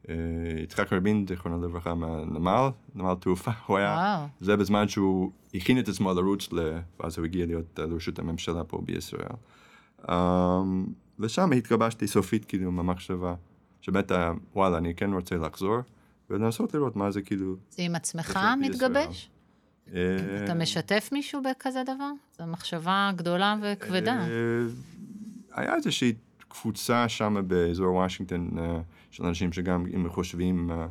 אה, 0.09 0.15
יצחק 0.63 0.93
רבין, 0.93 1.25
זיכרונו 1.27 1.63
לברכה, 1.63 1.93
מהנמל, 1.93 2.69
נמל 2.95 3.13
תעופה, 3.19 3.51
הוא 3.65 3.77
היה. 3.77 4.27
זה 4.39 4.57
בזמן 4.57 4.87
שהוא 4.87 5.31
הכין 5.53 5.79
את 5.79 5.87
עצמו 5.87 6.13
לרוץ. 6.13 6.49
ואז 6.99 7.17
הוא 7.17 7.25
הגיע 7.25 7.45
להיות 7.45 7.79
אה, 7.79 7.85
לראשות 7.85 8.19
הממשלה 8.19 8.63
פה 8.63 8.81
בישראל. 8.85 9.25
Um, 10.01 10.11
ושם 11.19 11.51
התגבשתי 11.51 12.07
סופית 12.07 12.45
כאילו 12.45 12.67
עם 12.67 12.79
המחשבה, 12.79 13.35
שבאמת, 13.81 14.11
אה, 14.11 14.31
וואלה, 14.55 14.77
אני 14.77 14.95
כן 14.95 15.13
רוצה 15.13 15.35
לחזור, 15.35 15.77
ולנסות 16.29 16.73
לראות 16.73 16.95
מה 16.95 17.11
זה 17.11 17.21
כאילו... 17.21 17.55
זה 17.69 17.83
עם 17.83 17.95
עצמך. 17.95 18.39
מתגבש? 18.61 19.29
אה, 19.93 20.43
אתה 20.43 20.53
משתף 20.53 21.09
מישהו 21.11 21.41
בכזה 21.41 21.83
דבר? 21.83 22.11
זו 22.37 22.45
מחשבה 22.45 23.11
גדולה 23.15 23.55
וכבדה. 23.61 24.25
היה 25.51 25.75
איזושהי 25.75 26.13
קבוצה 26.47 27.09
שם 27.09 27.35
באזור 27.47 27.95
וושינגטון 27.95 28.49
אה, 28.59 28.81
של 29.11 29.25
אנשים 29.25 29.53
שגם 29.53 29.85
אם 29.95 30.09
חושבים 30.09 30.71
אה, 30.71 30.87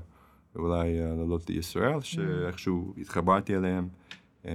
אולי 0.56 1.00
אה, 1.00 1.14
לעלות 1.14 1.50
לישראל, 1.50 2.00
שאיכשהו 2.00 2.94
התחברתי 2.98 3.56
אליהם. 3.56 3.88
אה, 4.46 4.52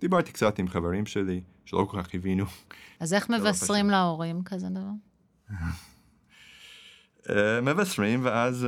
דיברתי 0.00 0.32
קצת 0.32 0.58
עם 0.58 0.68
חברים 0.68 1.06
שלי, 1.06 1.40
שלא 1.64 1.86
כל 1.90 2.02
כך 2.02 2.14
הבינו. 2.14 2.44
אז 3.00 3.14
איך 3.14 3.26
לא 3.30 3.38
מבשרים 3.38 3.86
פשוט. 3.86 3.92
להורים 3.92 4.42
כזה 4.44 4.68
דבר? 4.68 4.90
מבשרים, 7.62 8.20
ואז 8.24 8.66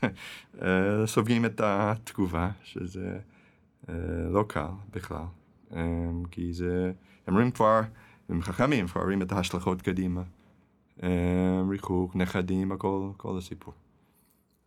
סופגים 1.06 1.44
את 1.44 1.60
התגובה, 1.64 2.50
שזה 2.62 3.18
לא 4.30 4.44
קל 4.48 4.66
בכלל. 4.90 5.24
כי 6.30 6.52
זה, 6.52 6.92
הם 7.26 7.34
רואים 7.34 7.50
כבר, 7.50 7.80
הם 8.28 8.42
חכמים, 8.42 8.86
רואים 8.96 9.22
את 9.22 9.32
ההשלכות 9.32 9.82
קדימה. 9.82 10.22
אה, 11.02 11.62
ריחוק, 11.70 12.16
נכדים, 12.16 12.72
הכל, 12.72 13.10
כל 13.16 13.38
הסיפור. 13.38 13.74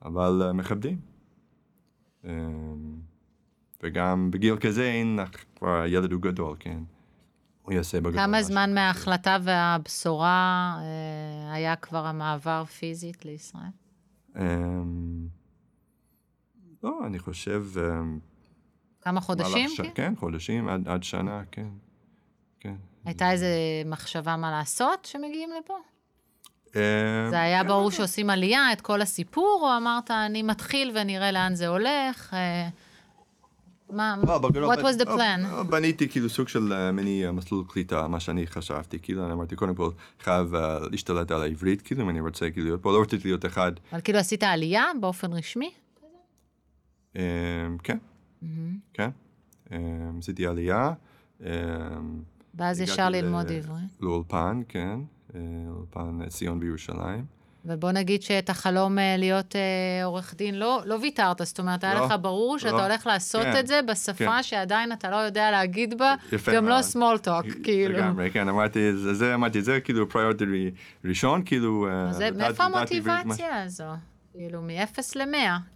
אבל 0.05 0.41
אה, 0.45 0.53
מכבדים. 0.53 0.99
אה, 2.25 2.31
וגם 3.83 4.31
בגיל 4.31 4.57
כזה, 4.57 4.83
אין, 4.83 5.19
כבר 5.55 5.81
הילד 5.81 6.11
הוא 6.11 6.21
גדול, 6.21 6.55
כן. 6.59 6.83
הוא 7.61 7.73
יעשה 7.73 8.01
בגדול. 8.01 8.19
כמה 8.19 8.43
זמן. 8.43 8.73
מההחלטה 8.73 9.37
והבשורה 9.43 10.75
היה 11.51 11.75
כבר 11.75 12.05
המעבר 12.05 12.65
פיזית 12.65 13.25
לישראל? 13.25 13.69
לא, 16.83 16.99
אני 17.05 17.19
חושב... 17.19 17.65
כמה 19.01 19.21
חודשים? 19.21 19.69
כן? 19.77 19.91
כן, 19.95 20.13
חודשים, 20.15 20.67
עד, 20.67 20.87
עד 20.87 21.03
שנה, 21.03 21.43
כן. 21.51 21.67
כן. 22.59 22.75
הייתה 23.07 23.31
איזה 23.31 23.47
מחשבה 23.85 24.35
מה 24.35 24.51
לעשות 24.51 25.05
שמגיעים 25.05 25.49
לפה? 25.59 25.77
אמ, 26.75 26.81
זה 27.29 27.41
היה 27.41 27.61
כן, 27.61 27.67
ברור 27.67 27.91
שעושים 27.91 28.29
עלייה, 28.29 28.73
את 28.73 28.81
כל 28.81 29.01
הסיפור, 29.01 29.59
או 29.63 29.77
אמרת, 29.77 30.11
אני 30.11 30.43
מתחיל 30.43 30.91
ונראה 30.95 31.31
לאן 31.31 31.55
זה 31.55 31.67
הולך? 31.67 32.33
אה, 32.33 32.69
מה, 33.89 34.15
לא, 34.27 34.37
בגדול, 34.37 34.73
what 34.73 34.77
was 34.77 35.01
the 35.01 35.05
לא, 35.05 35.15
plan? 35.15 35.39
לא, 35.39 35.63
בניתי 35.63 36.09
כאילו 36.09 36.29
סוג 36.29 36.47
של 36.47 36.73
אה, 36.73 36.91
מיני 36.91 37.25
אה, 37.25 37.31
מסלול 37.31 37.63
קליטה, 37.67 38.07
מה 38.07 38.19
שאני 38.19 38.47
חשבתי, 38.47 38.99
כאילו, 38.99 39.25
אני 39.25 39.33
אמרתי, 39.33 39.55
קודם 39.55 39.75
כל, 39.75 39.89
חייב 40.19 40.55
אה, 40.55 40.79
להשתלט 40.91 41.31
על 41.31 41.41
העברית, 41.41 41.81
כאילו, 41.81 42.01
אם 42.01 42.09
אני 42.09 42.21
רוצה 42.21 42.49
כאילו 42.49 42.65
להיות 42.65 42.81
פה, 42.81 42.91
לא 42.91 43.01
רציתי 43.01 43.27
להיות 43.27 43.45
אחד. 43.45 43.71
אבל 43.91 44.01
כאילו 44.01 44.19
עשית 44.19 44.43
עלייה 44.43 44.85
באופן 44.99 45.33
רשמי? 45.33 45.71
כן, 47.83 47.97
כן. 48.93 49.09
עשיתי 50.19 50.47
עלייה. 50.47 50.93
ואז 52.57 52.81
ישר 52.81 53.09
ללמוד 53.09 53.51
עברית. 53.51 53.89
לאולפן, 53.99 54.61
כן, 54.67 54.99
אה, 55.35 55.41
אולפן 55.69 56.29
ציון 56.29 56.59
בירושלים. 56.59 57.37
ובוא 57.67 57.91
נגיד 57.91 58.21
שאת 58.21 58.49
החלום 58.49 58.99
אה, 58.99 59.15
להיות 59.17 59.55
אה, 59.55 60.05
עורך 60.05 60.35
דין 60.37 60.55
לא, 60.55 60.81
לא 60.85 60.97
ויתרת, 61.01 61.41
זאת 61.43 61.59
אומרת, 61.59 61.83
היה 61.83 61.93
לא, 61.93 62.05
לך 62.05 62.13
ברור 62.21 62.59
שאתה 62.59 62.71
לא. 62.71 62.85
הולך 62.85 63.07
לעשות 63.07 63.43
כן, 63.43 63.59
את 63.59 63.67
זה 63.67 63.79
בשפה 63.87 64.37
כן. 64.37 64.43
שעדיין 64.43 64.91
אתה 64.91 65.09
לא 65.09 65.15
יודע 65.15 65.51
להגיד 65.51 65.97
בה, 65.97 66.15
יפה 66.31 66.53
גם 66.53 66.67
לא 66.67 66.79
small 66.79 67.25
talk, 67.25 67.63
כאילו. 67.63 67.97
לגמרי, 67.97 68.31
כן, 68.31 68.49
אמרתי, 68.49 68.93
זה, 68.93 69.13
זה 69.13 69.33
אמרתי, 69.35 69.61
זה 69.61 69.79
כאילו 69.79 70.09
פריורטי 70.09 70.45
ראשון, 71.05 71.41
כאילו... 71.45 71.87
אה, 71.89 72.13
זה, 72.13 72.31
מאיפה 72.31 72.63
המוטיבציה 72.63 73.63
הזו? 73.63 73.83
כאילו, 74.33 74.61
מ-0 74.61 74.99
ל-100. 75.15 75.35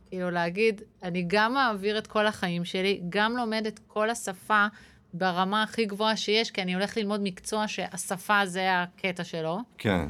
כאילו, 0.10 0.30
להגיד, 0.30 0.82
אני 1.04 1.26
גם 1.28 1.54
מעביר 1.54 1.98
את 1.98 2.08
כל 2.08 2.28
החיים 2.28 2.66
שלי, 2.66 3.02
גם 3.10 3.38
לומד 3.38 3.64
את 3.68 3.80
כל 3.88 4.10
השפה 4.10 4.66
ברמה 5.14 5.64
הכי 5.64 5.86
גבוהה 5.86 6.18
שיש, 6.18 6.52
כי 6.52 6.62
אני 6.62 6.74
הולך 6.74 6.98
ללמוד 6.98 7.20
מקצוע 7.24 7.68
שהשפה 7.68 8.46
זה 8.46 8.82
הקטע 8.82 9.24
שלו. 9.24 9.60
כן. 9.78 10.10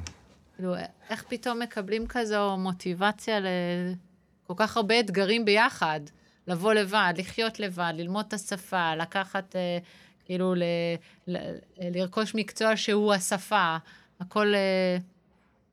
כאילו, 0.56 0.74
איך 1.10 1.24
פתאום 1.28 1.60
מקבלים 1.60 2.08
כזו 2.08 2.58
מוטיבציה 2.58 3.40
לכל 3.40 4.54
כך 4.58 4.78
הרבה 4.78 5.00
אתגרים 5.00 5.46
ביחד? 5.46 6.00
לבוא 6.48 6.74
לבד, 6.74 7.14
לחיות 7.18 7.60
לבד, 7.60 7.94
ללמוד 7.96 8.26
את 8.28 8.34
השפה, 8.34 8.96
לקחת, 8.96 9.56
אה, 9.56 9.78
כאילו, 10.26 10.56
ל, 10.56 10.64
ל, 11.28 11.38
לרכוש 11.78 12.36
מקצוע 12.36 12.76
שהוא 12.76 13.14
השפה, 13.14 13.78
הכל... 14.20 14.54
אה, 14.56 14.98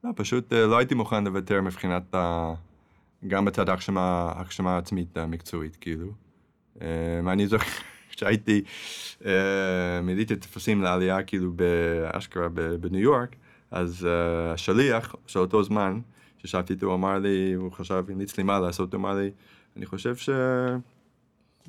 לא, 0.05 0.11
פשוט 0.17 0.53
אה, 0.53 0.67
לא 0.67 0.79
הייתי 0.79 0.95
מוכן 0.95 1.25
לוותר 1.25 1.61
מבחינת 1.61 2.15
ה... 2.15 2.53
גם 3.27 3.45
בצד 3.45 3.69
ההגשמה, 3.69 4.33
העצמית 4.67 5.17
המקצועית, 5.17 5.77
כאילו. 5.77 6.09
אה, 6.83 6.87
ואני 7.25 7.47
זוכר 7.47 7.83
שהייתי, 8.19 8.63
אה, 9.25 10.01
מילאתי 10.03 10.37
טפסים 10.37 10.83
לעלייה, 10.83 11.23
כאילו, 11.23 11.53
באשכרה 11.53 12.49
בניו 12.81 13.01
יורק, 13.01 13.37
אז 13.71 14.07
אה, 14.07 14.53
השליח 14.53 15.15
של 15.27 15.39
אותו 15.39 15.63
זמן, 15.63 16.01
שישבתי 16.39 16.73
איתו, 16.73 16.87
הוא 16.87 16.95
אמר 16.95 17.19
לי, 17.19 17.53
הוא 17.53 17.73
חשב, 17.73 18.05
המליץ 18.09 18.37
לי 18.37 18.43
מה 18.43 18.61
לעשות, 18.61 18.95
הוא 18.95 18.99
אמר 18.99 19.15
לי, 19.15 19.31
אני 19.77 19.87
חושב 19.87 20.17
ש... 20.17 20.29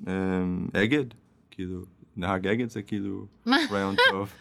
אה, 0.07 0.43
אגד, 0.73 1.05
כאילו, 1.51 1.81
נהג 2.17 2.47
אגד 2.47 2.69
זה 2.69 2.81
כאילו? 2.81 3.25
רעיון 3.71 3.95
טוב. 4.11 4.33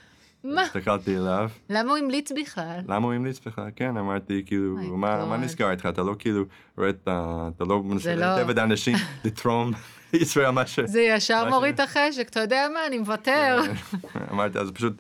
מה? 0.55 0.63
הסתכלתי 0.63 1.17
עליו, 1.17 1.51
למה 1.71 1.91
הוא 1.91 1.99
המליץ 1.99 2.33
בכלל? 2.33 2.81
למה 2.89 3.07
הוא 3.07 3.15
המליץ 3.15 3.41
בכלל? 3.47 3.69
כן, 3.77 3.97
אמרתי, 3.97 4.43
כאילו, 4.47 4.79
Oh 4.79 4.97
מה 4.97 5.25
מה. 5.25 5.37
נסגר 5.37 5.71
איתך? 5.71 5.87
אתה 5.87 6.03
לא 6.03 6.15
כאילו 6.19 6.45
רואה 6.79 6.89
את 6.89 7.09
ה... 7.09 7.49
אתה 7.57 7.65
לא 7.65 7.83
מנסה 7.83 8.15
לא- 8.15 8.27
לנתב 8.27 8.51
את 8.51 8.59
האנשים 8.59 8.97
לתרום 9.25 9.71
ישראל 10.13 10.51
מה 10.51 10.67
ש... 10.67 10.81
זה 10.81 11.01
ישר 11.01 11.49
מוריד 11.49 11.75
את 11.75 11.81
החשק, 11.81 12.29
אתה 12.31 12.41
יודע 12.41 12.67
מה, 12.75 12.81
אני 12.87 12.99
מוותר. 12.99 13.61
אמרתי, 14.33 14.59
אז 14.59 14.71
פשוט, 14.71 14.93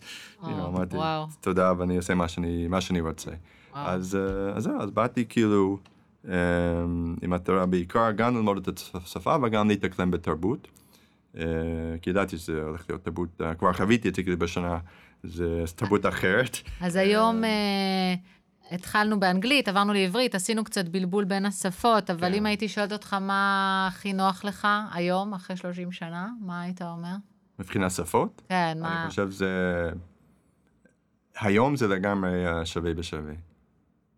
או, 0.42 0.66
אמרתי. 0.68 0.96
תודה 1.40 1.72
ואני 1.78 1.96
אעשה 1.96 2.14
מה 2.14 2.28
שאני, 2.80 3.00
רוצה. 3.00 3.30
אז 3.74 4.16
אה, 4.16 4.52
אז 4.56 4.62
זהו, 4.62 4.80
אז 4.80 4.90
באתי 4.90 5.24
כאילו 5.28 5.78
אמ, 6.24 6.30
עם 7.22 7.30
מטרה 7.30 7.66
בעיקר 7.66 8.10
גם 8.10 8.36
ללמוד 8.36 8.68
את 8.68 8.80
השפה 8.94 9.36
וגם 9.42 9.68
להתאקלם 9.68 10.10
בתרבות. 10.10 10.68
אה, 11.38 11.42
כי 12.02 12.10
ידעתי 12.10 12.38
שזה 12.38 12.62
הולך 12.62 12.84
להיות 12.88 13.04
תרבות, 13.04 13.28
אה, 13.40 13.54
כבר 13.54 13.72
חוויתי 13.72 14.08
את 14.08 14.14
זה 14.14 14.22
כאילו 14.22 14.38
בשנה, 14.38 14.78
זה 15.22 15.64
תרבות 15.76 16.06
אחרת. 16.06 16.56
אז 16.80 16.96
היום 16.96 17.44
אה, 17.44 18.14
התחלנו 18.70 19.20
באנגלית, 19.20 19.68
עברנו 19.68 19.92
לעברית, 19.92 20.34
עשינו 20.34 20.64
קצת 20.64 20.88
בלבול 20.88 21.24
בין 21.24 21.46
השפות, 21.46 22.10
אבל 22.10 22.28
כן. 22.28 22.34
אם 22.34 22.46
הייתי 22.46 22.68
שואלת 22.68 22.92
אותך 22.92 23.14
מה 23.14 23.88
הכי 23.92 24.12
נוח 24.12 24.44
לך 24.44 24.68
היום, 24.92 25.34
אחרי 25.34 25.56
30 25.56 25.92
שנה, 25.92 26.28
מה 26.40 26.62
היית 26.62 26.82
אומר? 26.82 27.14
מבחינת 27.58 27.90
שפות, 27.90 28.42
כן, 28.48 28.78
מה... 28.80 29.02
אני 29.02 29.10
חושב 29.10 29.30
זה... 29.30 29.90
היום 31.40 31.76
זה 31.76 31.88
לגמרי 31.88 32.46
אה, 32.46 32.66
שווה 32.66 32.94
בשווה. 32.94 33.32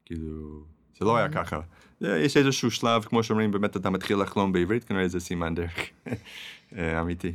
כאילו, 0.04 0.62
זה 0.99 1.04
לא 1.04 1.16
היה 1.16 1.26
Mm. 1.26 1.33
ככה. 1.33 1.61
יש 2.00 2.37
איזשהו 2.37 2.71
שלב, 2.71 3.04
כמו 3.04 3.23
שאומרים, 3.23 3.50
באמת 3.50 3.76
אתה 3.76 3.90
מתחיל 3.90 4.16
לחלום 4.16 4.52
בעברית, 4.52 4.85
כנראה 4.85 5.09
זה 5.09 5.21
סימן 5.21 5.54
דרך. 5.54 5.75
אה, 6.76 7.00
אמיתי. 7.00 7.33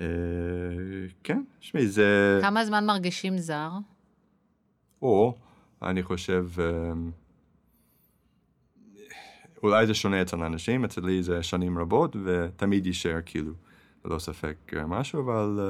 אה, 0.00 0.06
אה, 0.06 1.06
כן, 1.24 1.42
תשמעי, 1.60 1.88
זה... 1.88 2.38
כמה 2.42 2.64
זמן 2.64 2.86
מרגישים 2.86 3.38
זר? 3.38 3.70
או, 5.02 5.34
אני 5.82 6.02
חושב, 6.02 6.46
אמ, 6.58 7.10
אולי 9.62 9.86
זה 9.86 9.94
שונה 9.94 10.22
אצל 10.22 10.42
אנשים, 10.42 10.84
אצלי 10.84 11.22
זה 11.22 11.42
שנים 11.42 11.78
רבות, 11.78 12.16
ותמיד 12.24 12.86
יישאר 12.86 13.18
כאילו, 13.26 13.52
ללא 14.04 14.18
ספק 14.18 14.56
אה, 14.76 14.86
משהו, 14.86 15.20
אבל 15.22 15.60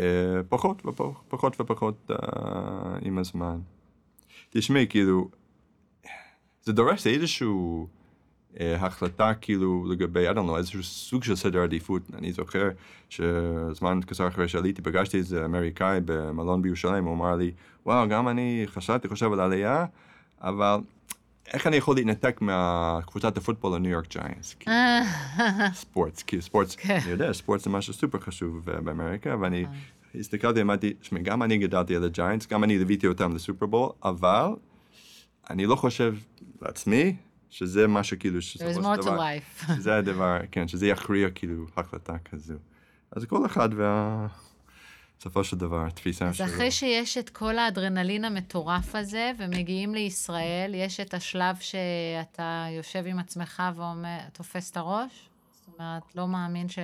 אה, 0.00 0.40
פחות 0.48 0.86
ופחות, 0.86 1.24
פחות 1.28 1.60
ופחות 1.60 2.10
אה, 2.10 2.16
עם 3.02 3.18
הזמן. 3.18 3.58
תשמעי, 4.50 4.86
כאילו, 4.88 5.30
זה 6.62 6.72
דורש 6.72 7.06
איזשהו 7.06 7.86
אה, 7.86 7.95
החלטה 8.60 9.34
כאילו 9.34 9.86
לגבי, 9.90 10.30
I 10.30 10.32
don't 10.32 10.36
know, 10.36 10.56
איזשהו 10.56 10.82
סוג 10.82 11.24
של 11.24 11.36
סדר 11.36 11.62
עדיפות. 11.62 12.02
אני 12.18 12.32
זוכר 12.32 12.68
שזמן 13.08 14.00
קצר 14.06 14.28
אחרי 14.28 14.48
שעליתי 14.48 14.82
פגשתי 14.82 15.16
איזה 15.16 15.44
אמריקאי 15.44 16.00
במלון 16.04 16.62
בירושלים, 16.62 17.04
הוא 17.04 17.14
אמר 17.14 17.36
לי, 17.36 17.52
וואו, 17.86 18.08
גם 18.08 18.28
אני 18.28 18.64
חשבתי, 18.66 19.08
חושב 19.08 19.32
על 19.32 19.40
עלייה, 19.40 19.86
אבל 20.40 20.80
איך 21.52 21.66
אני 21.66 21.76
יכול 21.76 21.96
להתנתק 21.96 22.40
מהקבוצת 22.40 23.36
הפוטבול 23.36 23.74
הניו 23.74 23.90
יורק 23.90 24.06
ג'יינטס? 24.10 24.56
ספורט, 25.74 26.22
כאילו 26.26 26.42
ספורט, 26.42 26.74
כן. 26.78 26.98
אני 27.02 27.10
יודע, 27.10 27.32
ספורט 27.32 27.60
זה 27.60 27.70
משהו 27.70 27.92
סופר 27.92 28.18
חשוב 28.18 28.68
אה, 28.70 28.80
באמריקה, 28.80 29.36
ואני 29.40 29.64
הסתכלתי, 30.14 30.62
אמרתי, 30.62 30.94
שמע, 31.02 31.20
גם 31.20 31.42
אני 31.42 31.58
גדלתי 31.58 31.96
על 31.96 32.04
הג'יינטס, 32.04 32.46
גם 32.46 32.64
אני 32.64 32.78
ליוויתי 32.78 33.06
אותם 33.06 33.34
לסופרבול, 33.34 33.88
אבל 34.04 34.48
אני 35.50 35.66
לא 35.66 35.76
חושב 35.76 36.14
לעצמי 36.62 37.16
שזה 37.50 38.74
של 38.74 38.80
more 38.80 38.96
to 38.96 39.02
דבר, 39.02 39.18
life. 39.18 39.66
שזה 39.76 39.96
הדבר, 39.96 40.38
כן, 40.50 40.68
שזה 40.68 40.86
יכריע 40.86 41.30
כאילו 41.30 41.66
החלטה 41.76 42.18
כזו. 42.18 42.54
אז 43.10 43.24
כל 43.24 43.46
אחד 43.46 43.68
וה... 43.76 44.26
בסופו 45.18 45.44
של 45.44 45.56
דבר, 45.56 45.86
התפיסה 45.86 46.28
אז 46.28 46.36
שלו. 46.36 46.46
אחרי 46.46 46.70
שיש 46.70 47.18
את 47.18 47.30
כל 47.30 47.58
האדרנלין 47.58 48.24
המטורף 48.24 48.94
הזה, 48.94 49.32
ומגיעים 49.38 49.94
לישראל, 49.94 50.72
יש 50.74 51.00
את 51.00 51.14
השלב 51.14 51.56
שאתה 51.60 52.66
יושב 52.76 53.04
עם 53.06 53.18
עצמך 53.18 53.62
ואומר, 53.76 54.18
תופס 54.32 54.70
את 54.70 54.76
הראש? 54.76 55.28
זאת 55.52 55.74
אומרת, 55.78 56.02
לא 56.14 56.28
מאמין 56.28 56.68
ש... 56.68 56.78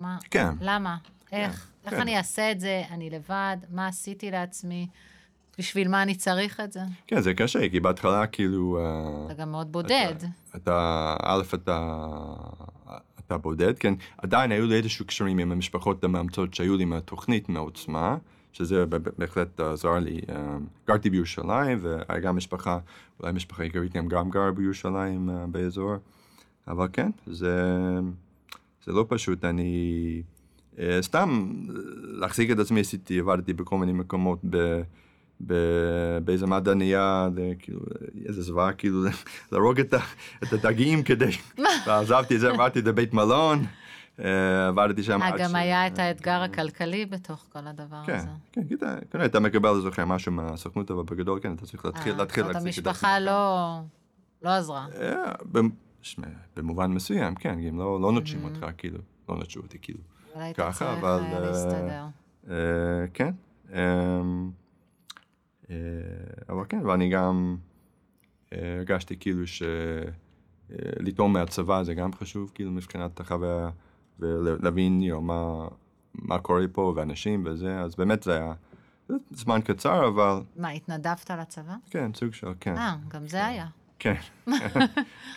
מה? 0.00 0.18
כן. 0.30 0.48
למה? 0.60 0.96
איך? 1.32 1.70
איך 1.84 1.94
כן. 1.94 2.00
אני 2.00 2.16
אעשה 2.16 2.50
את 2.50 2.60
זה? 2.60 2.82
אני 2.90 3.10
לבד? 3.10 3.56
מה 3.70 3.86
עשיתי 3.86 4.30
לעצמי? 4.30 4.86
בשביל 5.58 5.88
מה 5.88 6.02
אני 6.02 6.14
צריך 6.14 6.60
את 6.60 6.72
זה? 6.72 6.80
כן, 7.06 7.20
זה 7.20 7.34
קשה, 7.34 7.68
כי 7.68 7.80
בהתחלה 7.80 8.26
כאילו... 8.26 8.78
אה, 8.78 9.26
אתה 9.26 9.34
גם 9.34 9.50
מאוד 9.50 9.72
בודד. 9.72 10.14
אתה, 10.56 11.16
א', 11.22 11.42
אתה, 11.54 11.98
אתה 13.18 13.38
בודד, 13.38 13.78
כן, 13.78 13.94
עדיין 14.18 14.52
היו 14.52 14.66
לי 14.66 14.76
איזשהו 14.76 15.06
קשרים 15.06 15.38
עם 15.38 15.52
המשפחות 15.52 16.04
המאמצות 16.04 16.54
שהיו 16.54 16.76
לי 16.76 16.84
מהתוכנית, 16.84 17.48
מהעוצמה, 17.48 18.16
שזה 18.52 18.84
בהחלט 19.18 19.60
עזר 19.60 19.98
לי. 19.98 20.20
אה, 20.28 20.56
גרתי 20.86 21.10
בירושלים, 21.10 21.78
והיה 21.82 22.20
גם 22.20 22.36
משפחה, 22.36 22.78
אולי 23.20 23.32
משפחה 23.32 23.62
עיקרית 23.62 23.92
גם, 23.92 24.08
גם 24.08 24.30
גר 24.30 24.50
בירושלים 24.50 25.30
אה, 25.30 25.46
באזור, 25.46 25.94
אבל 26.68 26.88
כן, 26.92 27.10
זה, 27.26 27.54
זה 28.84 28.92
לא 28.92 29.06
פשוט, 29.08 29.44
אני... 29.44 30.22
סתם 31.00 31.52
להחזיק 32.02 32.50
את 32.50 32.58
עצמי 32.58 32.80
עשיתי, 32.80 33.20
עבדתי 33.20 33.52
בכל 33.52 33.78
מיני 33.78 33.92
מקומות 33.92 34.38
ב... 34.50 34.82
באיזה 36.24 36.46
מעדניה, 36.46 37.28
זה 37.34 37.52
כאילו, 37.58 37.80
איזה 38.28 38.42
זוועה, 38.42 38.72
כאילו, 38.72 39.04
להרוג 39.52 39.80
את, 39.80 39.94
את 40.42 40.52
הדגים 40.52 41.02
כדי, 41.02 41.30
ועזבתי 41.86 42.34
את 42.34 42.40
זה, 42.40 42.50
עברתי 42.50 42.82
לבית 42.82 43.14
מלון, 43.14 43.64
אה, 44.20 44.68
עבדתי 44.68 45.02
שם 45.02 45.22
אה, 45.22 45.30
גם 45.38 45.56
היה 45.56 45.86
את 45.86 45.98
האתגר 45.98 46.42
הכלכלי 46.42 47.06
בתוך 47.06 47.46
כל 47.52 47.66
הדבר 47.66 48.02
כן, 48.06 48.16
הזה. 48.16 48.28
כן, 48.52 48.62
אתה, 48.74 48.96
כנראה 49.10 49.26
אתה 49.26 49.40
מקבל, 49.40 49.80
זוכר, 49.80 50.04
משהו 50.04 50.32
מהסוכנות, 50.32 50.90
אבל 50.90 51.02
בגדול, 51.02 51.40
כן, 51.42 51.54
אתה 51.54 51.66
צריך 51.66 51.84
להתחיל, 51.84 52.12
אה, 52.12 52.18
להתחיל 52.18 52.44
זאת 52.44 52.56
המשפחה 52.56 53.20
לא 53.20 53.78
לא 54.42 54.50
עזרה. 54.50 54.86
במובן 56.56 56.90
מסוים, 56.92 57.34
כן, 57.34 57.58
הם 57.68 57.78
לא 57.78 58.00
לא 58.00 58.12
נוטשים. 58.12 58.44
אותך, 58.44 58.66
כאילו, 58.78 58.98
לא 59.28 59.38
נטשו 59.38 59.60
אותי, 59.60 59.78
כאילו. 59.82 59.98
אבל 60.34 60.52
ככה, 60.54 60.72
צריך 60.72 60.98
אבל, 60.98 61.20
אה, 61.22 61.32
אה, 61.32 61.40
להסתדר. 61.40 62.04
אה, 62.50 62.54
כן. 63.14 63.34
אה, 65.72 65.76
אבל 66.48 66.64
כן, 66.68 66.86
ואני 66.86 67.08
גם 67.08 67.56
אה, 68.52 68.76
הרגשתי 68.78 69.16
כאילו 69.16 69.44
שלטעום 71.06 71.32
מהצבא 71.32 71.82
זה 71.82 71.94
גם 71.94 72.12
חשוב, 72.12 72.50
כאילו 72.54 72.70
מבחינת 72.70 73.20
החוויה, 73.20 73.70
ולהבין 74.18 75.02
you 75.02 75.12
know, 75.12 75.20
מה, 75.20 75.68
מה 76.14 76.38
קורה 76.38 76.64
פה, 76.72 76.92
ואנשים 76.96 77.42
וזה, 77.46 77.80
אז 77.80 77.96
באמת 77.96 78.22
זה 78.22 78.32
היה 78.36 78.52
זמן 79.30 79.60
קצר, 79.60 80.08
אבל 80.08 80.42
מה, 80.56 80.68
התנדבת 80.70 81.30
לצבא? 81.30 81.74
כן, 81.90 82.10
סוג 82.14 82.34
של, 82.34 82.52
כן. 82.60 82.76
אה, 82.76 82.96
גם 83.08 83.28
זה 83.28 83.46
היה. 83.46 83.66
כן, 83.98 84.14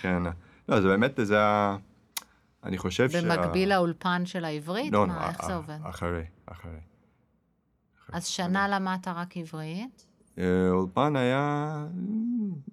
כן. 0.02 0.24
לא, 0.70 0.82
זה 0.82 0.88
באמת, 0.88 1.20
זה 1.24 1.36
היה, 1.36 1.78
אני 2.64 2.78
חושב 2.78 3.10
שה... 3.10 3.22
במקביל 3.22 3.70
לאולפן 3.70 4.26
של 4.26 4.46
העברית? 4.46 4.94
לא, 4.94 5.08
מה, 5.08 5.20
לא, 5.20 5.28
איך 5.28 5.42
אה, 5.42 5.48
זה 5.48 5.56
עובד? 5.56 5.78
אחרי, 5.84 6.24
אחרי. 6.46 6.80
אז 8.14 8.26
שנה 8.26 8.68
למדת 8.68 9.08
רק 9.08 9.38
עברית, 9.38 10.06
אה, 10.08 10.15
אולפן 10.70 11.16
היה 11.16 11.86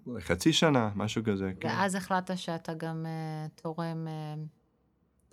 אה, 0.08 0.20
חצי 0.20 0.52
שנה, 0.52 0.90
משהו 0.96 1.24
כזה, 1.24 1.52
כן. 1.60 1.68
ואז 1.68 1.94
החלטת 1.94 2.38
שאתה 2.38 2.74
גם 2.74 3.06
אה, 3.06 3.46
תורם 3.62 4.08
אה, 4.08 4.34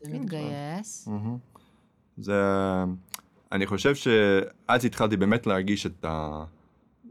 ומתגייס. 0.05 1.07
מהמם. 1.07 1.37
זה, 2.17 2.43
אני 3.51 3.65
חושב 3.65 3.95
שאז 3.95 4.85
התחלתי 4.85 5.17
באמת 5.17 5.47
להרגיש 5.47 5.85
את 5.85 6.05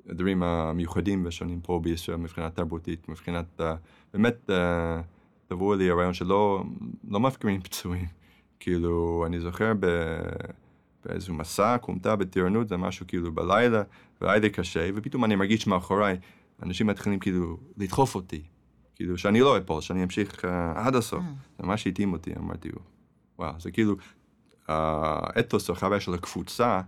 הדברים 0.06 0.42
המיוחדים 0.42 1.24
והשונים 1.24 1.60
פה 1.60 1.80
בישראל 1.82 2.16
מבחינה 2.16 2.50
תרבותית, 2.50 3.08
מבחינת, 3.08 3.60
אה, 3.60 3.74
באמת, 4.12 4.50
אה, 4.50 5.00
טבעו 5.48 5.74
לי 5.74 5.90
הרעיון 5.90 6.14
שלא 6.14 6.64
לא 7.08 7.20
מפקירים 7.20 7.60
פצועים. 7.60 8.06
כאילו, 8.60 9.24
אני 9.26 9.40
זוכר 9.40 9.72
ב... 9.80 9.86
באיזשהו 11.04 11.34
מסע, 11.34 11.78
כומתה 11.78 12.16
בטירונות, 12.16 12.68
זה 12.68 12.76
משהו 12.76 13.06
כאילו 13.06 13.32
בלילה, 13.32 13.82
והיה 14.20 14.38
לי 14.38 14.50
קשה, 14.50 14.88
ופתאום 14.94 15.24
אני 15.24 15.36
מרגיש 15.36 15.66
מאחוריי, 15.66 16.16
אנשים 16.62 16.86
מתחילים 16.86 17.18
כאילו 17.18 17.58
לדחוף 17.76 18.14
אותי, 18.14 18.42
כאילו 18.94 19.18
שאני 19.18 19.40
לא 19.40 19.58
אפול, 19.58 19.80
שאני 19.80 20.04
אמשיך 20.04 20.44
uh, 20.44 20.48
עד 20.74 20.94
הסוף. 20.94 21.22
זה 21.58 21.66
ממש 21.66 21.86
התאים 21.86 22.12
אותי, 22.12 22.32
אמרתי, 22.38 22.68
וואו, 23.38 23.60
זה 23.60 23.70
כאילו, 23.70 23.96
האתוס, 24.68 25.70
החוויה 25.70 26.00
של 26.00 26.14
הקבוצה, 26.14 26.80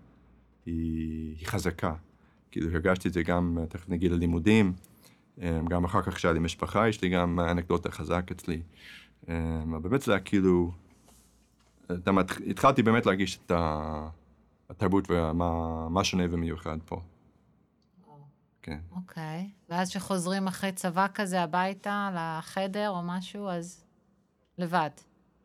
היא, 0.66 1.37
היא 1.38 1.46
חזקה. 1.46 1.94
כאילו 2.51 2.70
הרגשתי 2.70 3.09
את 3.09 3.12
זה 3.12 3.23
גם, 3.23 3.59
אה, 3.61 3.66
תכף 3.66 3.88
נגיד 3.88 4.12
ללימודים, 4.12 4.73
אה, 5.42 5.61
גם 5.68 5.85
אחר 5.85 6.03
כך 6.03 6.14
כשהיה 6.14 6.33
לי 6.33 6.38
משפחה, 6.38 6.88
יש 6.88 7.03
לי 7.03 7.09
גם 7.09 7.40
אנקדוטה 7.40 7.90
חזק 7.90 8.31
אצלי. 8.31 8.62
אבל 9.29 9.79
באמת 9.83 10.03
זה 10.03 10.12
היה 10.12 10.20
כאילו, 10.20 10.73
אתה 11.94 12.12
מת... 12.12 12.31
התחלתי 12.50 12.83
באמת 12.83 13.07
להרגיש 13.07 13.38
את 13.46 13.53
התרבות 14.70 15.05
ומה 15.09 15.88
מה 15.88 16.05
שונה 16.05 16.24
ומיוחד 16.31 16.79
פה. 16.85 17.00
כן. 18.62 18.79
אוקיי. 18.92 19.50
ואז 19.68 19.90
כשחוזרים 19.90 20.46
אחרי 20.46 20.72
צבא 20.72 21.07
כזה 21.14 21.42
הביתה, 21.42 22.11
לחדר 22.14 22.90
או 22.90 23.03
משהו, 23.03 23.48
אז 23.48 23.85
לבד. 24.59 24.90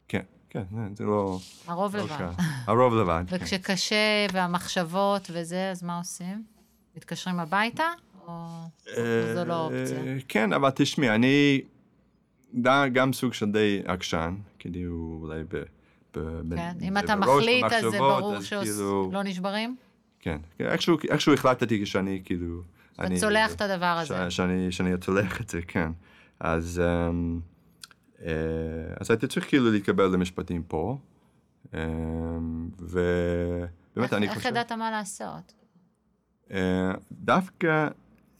כן, 0.07 0.23
כן, 0.49 0.63
זה 0.95 1.03
לא... 1.03 1.39
הרוב 1.67 1.95
לא 1.95 2.03
לבד. 2.03 2.27
הרוב 2.67 2.95
לבד. 2.95 3.23
כן. 3.27 3.35
וכשקשה 3.35 4.25
והמחשבות 4.33 5.29
וזה, 5.33 5.71
אז 5.71 5.83
מה 5.83 5.97
עושים? 5.97 6.43
מתקשרים 6.95 7.39
הביתה? 7.39 7.83
או 8.27 8.47
זו 9.35 9.45
לא 9.45 9.65
אופציה? 9.65 9.99
אה, 9.99 10.17
כן, 10.27 10.53
אבל 10.53 10.69
תשמעי, 10.75 11.09
אני 11.15 11.61
גם 12.93 13.13
סוג 13.13 13.33
של 13.33 13.51
די 13.51 13.81
עקשן, 13.85 14.35
כאילו 14.59 15.19
אולי 15.21 15.43
ב... 15.43 15.63
ב- 16.17 16.55
כן, 16.55 16.75
אם 16.81 16.97
אתה 16.97 17.15
מחליט, 17.15 17.65
אז 17.65 17.91
זה 17.91 17.97
ברור 17.99 18.41
שלא 18.41 18.61
כאילו- 18.63 19.23
נשברים? 19.23 19.75
כן, 20.19 20.37
כן, 20.57 20.65
איכשהו, 21.09 21.33
החלטתי 21.33 21.85
שאני 21.85 22.21
כאילו... 22.25 22.61
אתה 22.95 23.15
צולח 23.19 23.53
את 23.53 23.61
הדבר 23.61 23.85
הזה. 23.85 24.31
שאני, 24.31 24.71
צולח 24.97 25.41
את 25.41 25.49
זה, 25.49 25.61
כן. 25.61 25.91
אז, 26.39 26.81
אמ, 27.09 27.39
אה, 28.21 28.31
אז 28.99 29.11
הייתי 29.11 29.27
צריך 29.27 29.47
כאילו 29.49 29.71
להתקבל 29.71 30.05
למשפטים 30.05 30.63
פה, 30.63 30.97
אמ, 31.73 31.79
ובאמת 32.79 34.13
אני 34.13 34.25
איך 34.27 34.37
חושב... 34.37 34.49
ידעת 34.49 34.71
מה 34.71 34.91
לעשות? 34.91 35.53
אה, 36.51 36.91
דווקא, 37.11 37.87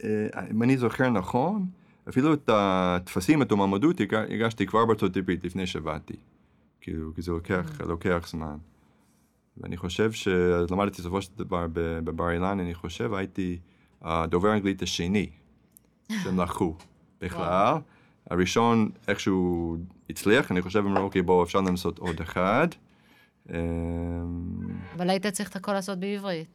אה, 0.04 0.28
אם 0.52 0.64
אני 0.64 0.78
זוכר 0.78 1.10
נכון, 1.10 1.66
אפילו 2.10 2.34
את 2.34 2.50
הטפסים, 2.54 3.42
את 3.42 3.52
המועמדות, 3.52 4.00
הגש- 4.00 4.34
הגשתי 4.34 4.66
כבר 4.66 4.86
בארצות 4.86 5.18
הברית 5.18 5.44
לפני 5.46 5.68
שבאתי. 5.68 6.16
כאילו, 6.86 7.16
כי 7.16 7.22
זה 7.22 7.32
לוקח, 7.32 7.82
לוקח 7.88 8.28
זמן. 8.28 8.58
ואני 9.58 9.78
חושב 9.78 10.12
שלמדתי 10.12 11.02
בסופו 11.02 11.22
של 11.22 11.32
דבר 11.36 11.68
בבר 11.74 12.32
אילן, 12.32 12.60
אני 12.60 12.74
חושב, 12.74 13.14
הייתי 13.14 13.60
הדובר 14.02 14.50
האנגלית 14.50 14.82
השני 14.82 15.30
שהם 16.24 16.40
לקחו 16.40 16.76
בכלל. 17.22 17.78
הראשון 18.30 18.90
איכשהו 19.08 19.78
הצליח, 20.10 20.52
אני 20.52 20.62
חושב, 20.62 20.80
אמרו, 20.80 21.04
אוקיי, 21.04 21.22
בואו, 21.22 21.44
אפשר 21.44 21.62
לנסות 21.62 22.00
עוד 22.00 22.22
אחד. 22.22 22.68
אמ, 23.50 23.56
אבל 24.96 25.10
היית 25.10 25.28
צריך 25.28 25.50
את 25.50 25.56
הכל 25.56 25.74
לעשות 25.74 26.00
בעברית. 26.00 26.48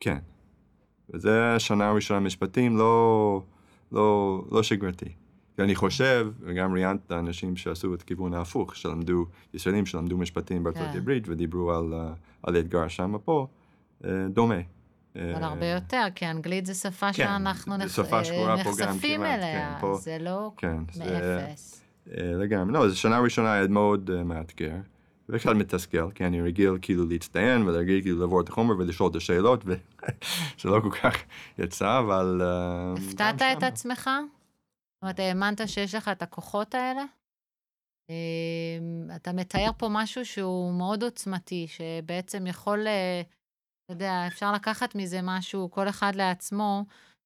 כן. 0.00 0.18
וזה 1.10 1.54
השנה 1.54 1.88
הראשונה 1.88 2.20
במשפטים, 2.20 2.76
לא, 2.76 3.42
לא, 3.92 4.42
לא 4.50 4.62
שגרתי. 4.62 5.12
ואני 5.58 5.74
חושב, 5.74 6.28
וגם 6.40 6.72
ראיינת 6.74 7.12
אנשים 7.12 7.56
שעשו 7.56 7.94
את 7.94 8.02
הכיוון 8.02 8.34
ההפוך, 8.34 8.76
שלמדו, 8.76 9.24
ישראלים 9.54 9.86
שלמדו 9.86 10.18
משפטים 10.18 10.64
בארצות 10.64 10.82
כן. 10.92 10.98
הברית 10.98 11.28
ודיברו 11.28 11.72
על, 11.72 11.94
אה, 11.94 12.12
על 12.42 12.56
האתגר 12.56 12.88
שם 12.88 13.14
פה, 13.24 13.46
אה, 14.04 14.10
דומה. 14.28 14.54
אבל 15.16 15.22
אה, 15.42 15.46
הרבה 15.46 15.66
יותר, 15.66 16.02
כי 16.14 16.26
אנגלית 16.26 16.66
זו 16.66 16.74
שפה 16.74 17.06
כן, 17.06 17.12
שאנחנו 17.12 17.76
נח- 17.76 17.88
שפה 17.88 18.20
נחשפים 18.56 19.16
כמעט, 19.20 19.38
אליה, 19.38 19.72
כן, 19.74 19.80
פה- 19.80 19.98
זה 20.00 20.16
לא 20.20 20.52
כן, 20.56 20.76
זה- 20.92 21.04
מאפס. 21.40 21.82
אה, 22.16 22.32
לגמרי. 22.32 22.72
לא, 22.74 22.88
זו 22.88 22.98
שנה 22.98 23.18
ראשונה 23.18 23.52
היה 23.52 23.68
מאוד 23.68 24.22
מאתגר. 24.24 24.74
וקצת 25.28 25.50
מתסכל, 25.50 26.10
כי 26.14 26.26
אני 26.26 26.42
רגיל 26.42 26.78
כאילו 26.82 27.06
להצטיין, 27.06 27.68
ורגיל 27.68 28.02
כאילו 28.02 28.20
לעבור 28.20 28.40
את 28.40 28.48
החומר 28.48 28.74
ולשאול 28.78 29.10
את 29.10 29.16
השאלות, 29.16 29.62
וזה 29.66 29.78
לא 30.70 30.80
כל 30.80 30.90
כך 30.90 31.16
יצא, 31.58 31.98
אבל... 31.98 32.42
הפתעת 32.98 33.42
את. 33.42 33.62
עצמך? 33.62 34.10
אומרת, 35.06 35.18
האמנת 35.18 35.68
שיש 35.68 35.94
לך 35.94 36.08
את 36.08 36.22
הכוחות 36.22 36.74
האלה? 36.74 37.02
אמ, 38.10 39.08
אתה 39.16 39.32
מתאר 39.32 39.70
פה 39.78 39.86
משהו 39.90 40.26
שהוא 40.26 40.72
מאוד 40.72 41.02
עוצמתי, 41.02 41.66
שבעצם 41.68 42.46
יכול, 42.46 42.86
אה, 42.86 43.20
אתה 43.20 43.92
יודע, 43.92 44.26
אפשר 44.26 44.52
לקחת 44.52 44.94
מזה 44.94 45.20
משהו, 45.22 45.70
כל 45.70 45.88
אחד 45.88 46.12
לעצמו, 46.14 46.84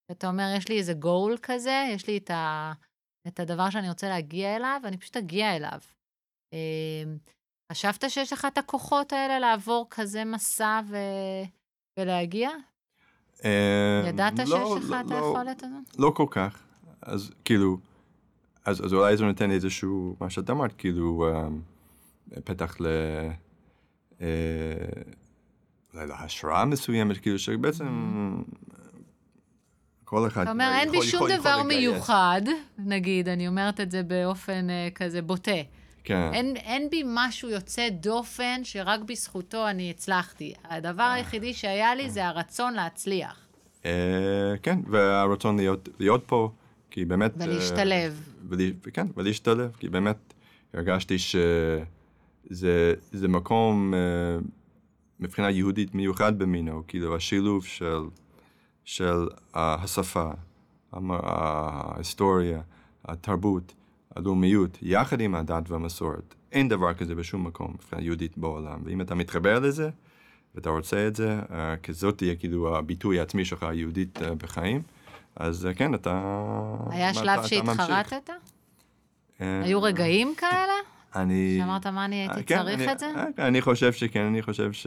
ואתה 0.09 0.29
אומר, 0.29 0.53
יש 0.57 0.69
לי 0.69 0.79
איזה 0.79 0.95
גול 0.95 1.37
כזה, 1.43 1.85
יש 1.95 2.07
לי 2.07 2.19
את, 2.19 2.31
ה, 2.31 2.73
את 3.29 3.41
הדבר 3.41 3.71
שאני 3.71 3.89
רוצה 3.89 4.09
להגיע 4.09 4.57
אליו, 4.57 4.81
ואני 4.85 4.97
פשוט 4.97 5.17
אגיע 5.17 5.57
אליו. 5.57 5.81
אמ, 6.53 7.19
חשבת 7.73 8.11
שיש 8.11 8.33
לך 8.33 8.45
את 8.53 8.59
הכוחות 8.59 9.13
האלה 9.13 9.39
לעבור 9.39 9.87
כזה 9.91 10.25
מסע 10.25 10.81
ו... 10.89 10.97
ולהגיע? 11.99 12.51
אה, 13.45 14.03
ידעת 14.09 14.39
לא, 14.39 14.45
שיש 14.45 14.85
לך 14.85 14.91
לא, 14.91 15.01
את 15.01 15.11
לא, 15.11 15.15
היכולת 15.15 15.63
הזאת? 15.63 15.99
לא 15.99 16.13
כל 16.17 16.27
כך. 16.31 16.70
אז 17.03 17.31
כאילו, 17.45 17.79
אז, 18.65 18.85
אז 18.87 18.95
אולי 18.95 19.17
זה 19.17 19.25
נותן 19.25 19.51
איזשהו, 19.51 20.17
מה 20.21 20.31
שאת 20.31 20.51
אמרת, 20.51 20.73
כאילו, 20.79 21.29
אה, 21.33 21.49
פתח 22.45 22.77
ל... 22.81 22.87
אה, 24.21 24.27
אולי 25.95 26.07
להשראה 26.07 26.65
מסוימת, 26.65 27.19
כאילו, 27.19 27.39
שבעצם 27.39 27.87
כל 30.05 30.27
אחד... 30.27 30.43
אתה 30.43 30.51
אומר, 30.51 30.73
אין 30.81 30.91
בי 30.91 31.03
שום 31.03 31.29
דבר. 31.29 31.63
מיוחד, 31.63 32.43
נגיד, 32.79 33.29
אני 33.29 33.49
אומרת 33.49 33.81
את 33.81 33.91
זה 33.91 34.03
באופן 34.03 34.71
אה, 34.71 34.89
כזה 34.95 35.23
בוטה. 35.23 35.51
כן. 36.05 36.31
אין, 36.33 36.57
אין 36.57 36.91
בי 36.91 37.03
משהו 37.07 37.49
יוצא 37.49 37.89
דופן 37.89 38.61
שרק 38.65 39.01
בזכותו 39.01 39.69
אני 39.69 39.91
הצלחתי. 39.91 40.55
הדבר 40.65 41.03
היחידי 41.03 41.55
שהיה 41.55 41.95
לי 41.95 42.11
זה 42.11 42.27
הרצון 42.27 42.75
להצליח 42.75 43.47
אה, 43.85 44.55
כן, 44.63 44.79
והרצון 44.87 45.57
להיות, 45.57 45.89
להיות 45.99 46.23
פה, 46.27 46.51
כי 46.91 47.05
באמת... 47.05 47.41
אה, 47.41 47.47
ולהשתלב. 47.47 48.31
ולי, 48.49 48.73
כן, 48.93 49.07
ולהשתלב, 49.17 49.71
כי 49.79 49.89
באמת 49.89 50.35
הרגשתי 50.75 51.19
שזה 51.19 52.95
זה 53.13 53.29
מקום 53.29 53.95
אה, 53.95 53.99
מבחינה 55.21 55.51
יהודית 55.51 55.95
מיוחד 55.95 56.39
במינו, 56.39 56.83
כאילו 56.89 57.17
השילוב 57.17 57.65
של, 57.65 58.01
של 58.85 59.29
השפה, 59.55 60.31
ההיסטוריה, 60.93 62.61
התרבות, 63.05 63.75
הלאומיות, 64.17 64.79
יחד 64.83 65.21
עם 65.21 65.35
הדת 65.35 65.71
והמסורת. 65.71 66.35
אין 66.53 66.69
דבר 66.69 66.95
כזה 66.95 67.15
בשום 67.15 67.47
מקום 67.47 67.73
מבחינה 67.75 68.03
יהודית 68.03 68.39
בעולם, 68.39 68.81
ואם 68.85 69.01
אתה 69.01 69.15
מתחבר 69.15 69.59
לזה, 69.59 69.91
ואתה 70.55 70.71
רוצה 70.71 71.07
את 71.07 71.17
זה, 71.17 71.41
אה, 71.51 71.77
כי 71.83 71.93
זאת 71.93 72.19
תהיה 72.19 72.35
כאילו 72.35 72.77
הביטוי 72.77 73.19
העצמי 73.19 73.45
שלך 73.45 73.63
היהודית 73.63 74.19
בחיים, 74.39 74.83
אז 75.37 75.67
אה, 75.67 75.75
כן, 75.75 75.95
אתה... 75.95 76.23
היה 76.91 77.11
אתה- 77.11 77.19
שלב. 77.19 77.47
שהתחרטת? 77.47 78.31
אה, 79.41 79.61
היו 79.65 79.83
רגעים 79.83 80.35
כאלה? 80.37 80.73
אני... 81.17 81.57
שאמרת, 81.61 81.87
מה 81.87 82.05
אני 82.05 82.17
הייתי 82.17 82.35
אה, 82.39 82.43
כן, 82.43 82.63
צריך 82.63 82.81
אני- 82.81 82.93
את 82.93 82.99
זה? 82.99 83.07
אה, 83.39 83.47
אני 83.49 83.61
חושב 83.61 83.93
שכן, 83.93 84.21
אני 84.25 84.43
חושב 84.43 84.73
ש... 84.73 84.87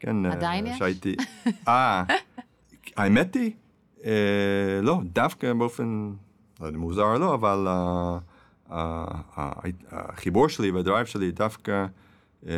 כן. 0.00 0.26
עדיין 0.26 0.66
יש? 0.66 0.78
שהייתי... 0.78 1.16
אה, 1.68 2.04
האמת 2.96 3.34
היא, 3.34 3.50
אה, 4.04 4.10
לא, 4.82 5.00
דווקא 5.04 5.52
באופן, 5.52 6.12
לא 6.60 6.66
יודע, 6.66 6.78
מוזר 6.78 7.18
לא, 7.18 7.34
אבל 7.34 7.66
אה, 7.68 8.18
אה, 8.70 9.04
החיבור 9.90 10.48
שלי 10.48 10.70
והדרייב 10.70 11.06
שלי 11.06 11.30
דווקא 11.30 11.86
אה, 12.46 12.52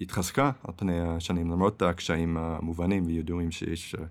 התחזקה 0.00 0.50
על 0.64 0.74
פני 0.76 1.00
השנים, 1.00 1.50
למרות 1.50 1.82
הקשיים 1.82 2.36
המובנים 2.36 3.06
וידועים 3.06 3.50
שיש, 3.50 3.94
אה, 3.94 4.04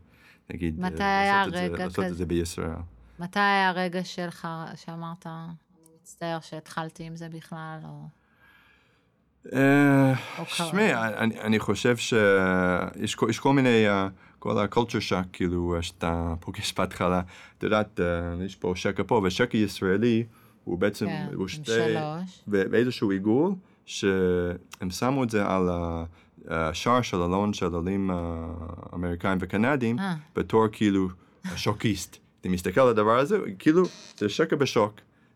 נגיד, 0.50 0.80
אה, 0.84 0.90
מתי 0.90 1.04
היה 1.04 1.46
לעשות 1.46 1.54
את 1.54 1.60
זה- 1.60 1.74
רגע 1.74 1.86
לעשות 1.86 2.06
את? 2.06 2.16
זה 2.16 2.26
בישראל. 2.26 2.70
מתי 3.20 3.40
היה 3.40 3.70
הרגע 3.70 4.04
שלך 4.04 4.48
שאמרת, 4.76 5.28
אני 5.28 5.54
מצטער 6.02 6.40
שהתחלתי 6.42 7.04
עם 7.04 7.16
זה 7.16 7.30
בכלל, 7.30 7.80
או... 7.84 8.08
אה. 9.54 10.14
שמעי, 10.46 10.94
אני, 10.96 11.42
אני 11.42 11.60
חושב 11.60 11.98
שיש 11.98 13.16
כל, 13.16 13.28
יש 13.30 13.40
כל 13.40 13.54
מיני, 13.54 13.88
אה, 13.90 14.08
כל 14.40 14.58
ה-culture 14.60 15.10
shock, 15.10 15.28
כאילו, 15.34 15.76
אה, 15.76 15.82
שאתה 15.82 16.34
פוגש 16.40 16.74
בהתחלה. 16.74 17.22
את 17.58 17.64
יודעת, 17.64 18.00
אה, 18.00 18.06
יש 18.46 18.56
פה 18.56 18.74
שקע 18.76 19.04
פה, 19.08 19.22
ושקע 19.24 19.58
ישראלי 19.58 20.24
הוא 20.64 20.78
בעצם, 20.80 21.06
כן, 21.06 21.28
הוא 21.34 21.48
שתי, 21.48 21.72
באיזשהו 22.48 23.12
עיגול, 23.12 23.52
שהם 23.86 24.90
שמו 24.90 25.24
את 25.24 25.30
זה 25.30 25.46
על 25.46 25.70
השער 26.48 27.02
של 27.02 27.18
אלון 27.22 27.54
של 27.54 27.74
עולים 27.74 28.12
אה, 28.12 28.16
אמריקאים 28.94 29.38
וקנדים, 29.42 30.00
אה. 30.00 30.14
בתור 30.36 30.66
כאילו 30.72 31.10
שוקיסט. 31.56 32.18
אתה 32.42 32.50
מסתכל 32.50 32.82
על 32.82 32.88
הדבר 32.88 33.20
הזה, 33.20 33.38
כאילו, 33.60 33.84
זה 34.18 34.30
שקע 34.30 34.56
בשוק. 34.56 34.94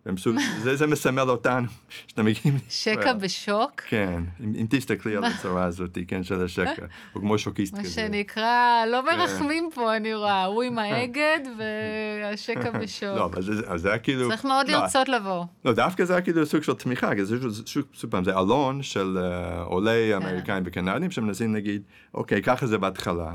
והם 0.08 0.16
פשוט- 0.16 0.36
זה, 0.62 0.76
זה 0.76 0.88
מסמל 0.88 1.30
אותנו, 1.30 1.68
שאתה 2.08 2.24
מגיעים 2.24 2.58
שקע. 2.70 3.14
בשוק? 3.14 3.82
כן, 3.90 4.24
אם, 4.44 4.54
אם 4.56 4.66
תסתכלי 4.70 5.16
על 5.16 5.24
הצורה 5.24 5.64
הזאת, 5.64 5.98
כן, 6.08 6.24
של 6.24 6.44
השקע, 6.46 6.86
הוא 7.14 7.22
כמו 7.22 7.38
שוקיסט 7.38 7.74
מה 7.74 7.80
כזה. 7.80 7.90
שנקרא, 7.90 8.46
לא 8.92 9.02
כן. 9.10 9.18
מרחמים 9.18 9.70
פה, 9.74 9.96
אני 9.96 10.14
רואה. 10.16 10.46
הוא 10.46 10.64
עם 10.64 10.80
האגד 10.80 11.40
והשקע 11.58 12.72
לא, 12.74 12.80
בשוק. 12.80 13.10
אבל 13.34 13.42
זה, 13.42 13.54
אז 13.68 13.82
זה 13.82 13.90
היה 13.90 13.98
כאילו... 13.98 14.28
צריך 14.30 14.46
מאוד 14.46 14.68
לא, 14.70 14.78
לרצות 14.78 15.10
לבוא. 15.10 15.46
לא, 15.66 15.74
דווקא 15.74 16.06
זה 16.06 16.14
היה 16.14 16.22
כאילו 16.22 16.46
סוג 16.46 16.64
של 16.64 16.74
תמיכה, 16.74 17.16
כי 17.16 17.26
זה 17.26 17.36
שוב- 17.42 17.68
שוב 17.68 17.84
שוב 17.94 18.12
פעם, 18.12 18.24
זה 18.24 18.38
אלון 18.40 18.84
של 18.84 19.18
אה, 19.22 19.62
עולי 19.62 19.92
כן. 20.12 20.16
אמריקאים 20.16 20.64
וקנדים, 20.66 21.12
שמנסים 21.12 21.54
להגיד, 21.54 21.82
אוקיי, 22.14 22.42
ככה 22.42 22.68
זה 22.68 22.78
בהתחלה. 22.78 23.34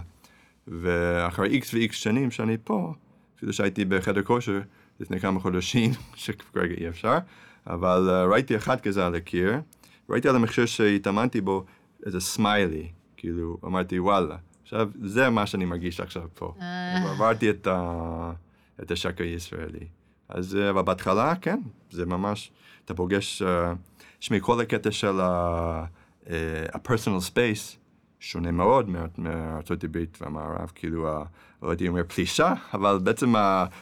ואחרי 0.69 1.49
איקס 1.49 1.75
ואיקס 1.75 1.97
שנים 1.97 2.31
שאני 2.31 2.57
פה, 2.65 2.93
אפילו 3.37 3.53
שהייתי 3.53 3.85
בחדר 3.85 4.23
כושר 4.23 4.61
לפני 5.01 5.21
כמה 5.21 5.41
חודשים, 5.41 5.91
שכרגע 6.15 6.75
אי 6.81 6.89
אפשר, 6.89 7.19
אבל 7.67 8.09
אה, 8.11 8.25
ראיתי 8.25 8.57
אחד 8.57 8.81
כזה 8.81 9.07
על 9.07 9.15
הקיר, 9.15 9.61
ראיתי 10.11 10.29
על 10.29 10.37
המכשיר 10.37 10.67
שהתאמנתי 10.67 11.41
בו 11.41 11.65
איזה 12.07 12.21
סמיילי, 12.21 12.89
כאילו, 13.17 13.59
אמרתי, 13.65 13.99
וואלה, 13.99 14.37
עכשיו, 14.63 14.89
זה 15.03 15.31
מה 15.31 15.47
שאני 15.47 15.65
מרגיש 15.65 16.01
עכשיו 16.01 16.29
פה. 16.35 16.55
אה. 16.61 17.13
עברתי 17.13 17.51
את, 17.51 17.67
ה... 17.67 18.33
את 18.83 18.91
השקע 18.91 19.25
הישראלי. 19.25 19.87
אז, 20.29 20.59
אבל 20.71 20.83
בהתחלה, 20.83 21.35
כן, 21.41 21.61
זה 21.91 22.07
ממש, 22.07 22.51
אתה 22.85 22.95
פוגש, 22.95 23.43
תשמעי, 24.19 24.41
כל 24.43 24.61
הקטע 24.61 24.91
של 24.91 25.21
ה-personal 25.21 27.31
space 27.31 27.82
שונה 28.23 28.51
מאוד 28.51 28.91
מארצות 29.19 29.85
הברית 29.85 30.19
והמערב, 30.21 30.73
כאילו, 30.75 31.25
לא 31.63 31.71
הייתי 31.71 31.89
אומר 31.89 32.03
פלישה, 32.09 32.55
אבל 32.75 32.99
בעצם 32.99 33.35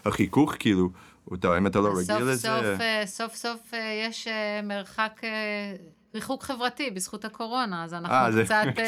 החיכוך, 0.05 0.55
כאילו, 0.59 0.91
אתה- 1.35 1.59
אם 1.59 1.67
אתה 1.67 1.79
לא 1.81 1.89
רגיל 1.89 2.05
סוף 2.05 2.21
לזה... 2.21 2.37
סוף, 2.49 2.81
אה, 2.81 3.03
סוף 3.07 3.35
סוף 3.35 3.75
אה, 3.75 4.05
יש 4.09 4.29
אה, 4.29 4.61
מרחק, 4.63 5.21
ריחוק 6.15 6.43
חברתי 6.43 6.91
בזכות 6.91 7.25
הקורונה, 7.25 7.85
אז 7.85 7.95
אנחנו 7.95 8.17
אה, 8.17 8.33
זה 8.33 8.45
קצת, 8.45 8.65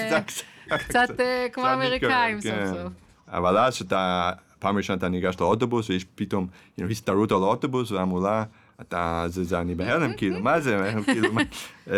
אה, 0.73 0.79
קצת 0.79 1.21
אה, 1.21 1.47
כמו 1.53 1.65
קצת 1.65 1.73
אמריקאים 1.75 2.37
מתקרב, 2.37 2.55
סוף 2.55 2.77
כן. 2.77 2.83
סוף. 2.83 2.93
אבל 3.29 3.59
אז 3.59 3.75
שאתה, 3.75 4.31
פעם 4.59 4.77
ראשונה 4.77 4.99
אתה 4.99 5.09
ניגש 5.09 5.37
לאוטובוס, 5.41 5.91
ויש 5.91 6.05
פתאום 6.15 6.47
הסתערות 6.91 7.33
על 7.33 7.39
האוטובוס, 7.43 7.91
והמולה, 7.91 8.45
אתה, 8.81 9.25
זה, 9.29 9.45
זה 9.45 9.61
אני 9.61 9.75
בהלם, 9.75 10.13
כאילו, 10.17 10.41
מה 10.41 10.61
זה, 10.61 10.93
כאילו, 11.13 11.33
מה, 11.33 11.43
אה, 11.91 11.97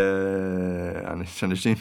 אנש- 1.13 1.45
אנשים, 1.45 1.75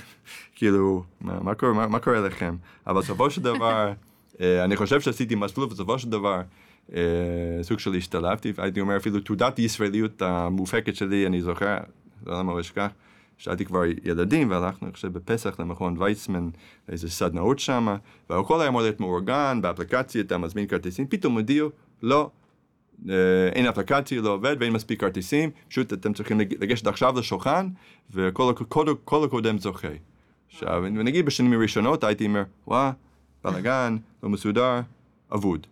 כאילו, 0.55 1.03
מה, 1.21 1.39
מה, 1.41 1.55
קורה, 1.55 1.73
מה, 1.73 1.87
מה 1.87 1.99
קורה 1.99 2.19
לכם? 2.19 2.55
אבל 2.87 3.01
בסופו 3.01 3.29
של 3.29 3.41
דבר, 3.41 3.93
אה, 4.41 4.63
אני 4.63 4.75
חושב 4.75 5.01
שעשיתי 5.01 5.35
מסלול, 5.35 5.69
בסופו 5.69 5.99
של 5.99 6.09
דבר, 6.09 6.41
אה, 6.95 6.99
סוג 7.61 7.79
של 7.79 7.93
השתלבתי, 7.93 8.53
הייתי 8.57 8.81
אומר 8.81 8.97
אפילו 8.97 9.19
תעודת 9.19 9.59
ישראליות 9.59 10.21
המובהקת 10.21 10.95
שלי, 10.95 11.27
אני 11.27 11.41
זוכר, 11.41 11.77
לא 12.25 12.43
מה 12.43 12.59
אשכח, 12.59 12.87
שהייתי 13.37 13.65
כבר 13.65 13.81
ילדים, 14.03 14.51
והלכנו, 14.51 14.91
חושב, 14.93 15.13
בפסח 15.13 15.59
למכון 15.59 15.95
ויצמן, 15.99 16.49
לאיזה 16.89 17.09
סדנאות 17.09 17.59
שם, 17.59 17.95
והכל 18.29 18.59
היה 18.61 18.69
אמור 18.69 18.81
להיות 18.81 18.99
מאורגן, 18.99 19.59
באפליקציה, 19.61 20.21
אתה 20.21 20.37
מזמין 20.37 20.67
כרטיסים, 20.67 21.07
פתאום 21.07 21.33
הודיעו, 21.33 21.69
לא, 22.03 22.29
אין 23.53 23.65
אפליקציה, 23.67 24.21
לא 24.21 24.29
עובד, 24.29 24.55
ואין 24.59 24.73
מספיק 24.73 24.99
כרטיסים, 24.99 25.49
פשוט 25.69 25.93
אתם 25.93 26.13
צריכים 26.13 26.39
לג- 26.39 26.63
לגשת 26.63 26.87
עכשיו 26.87 27.19
לשולחן, 27.19 27.67
וכל 28.11 28.49
הק- 28.51 28.61
כל- 28.69 28.93
כל 29.05 29.23
הקודם 29.23 29.57
זוכה. 29.57 29.87
עכשיו, 30.53 30.81
נגיד 30.89 31.25
בשנים 31.25 31.53
הראשונות 31.53 32.03
הייתי 32.03 32.25
אומר, 32.25 32.43
וואה, 32.67 32.91
בלאגן, 33.43 33.97
לא 34.23 34.29
מסודר, 34.29 34.79
אבוד. 35.33 35.67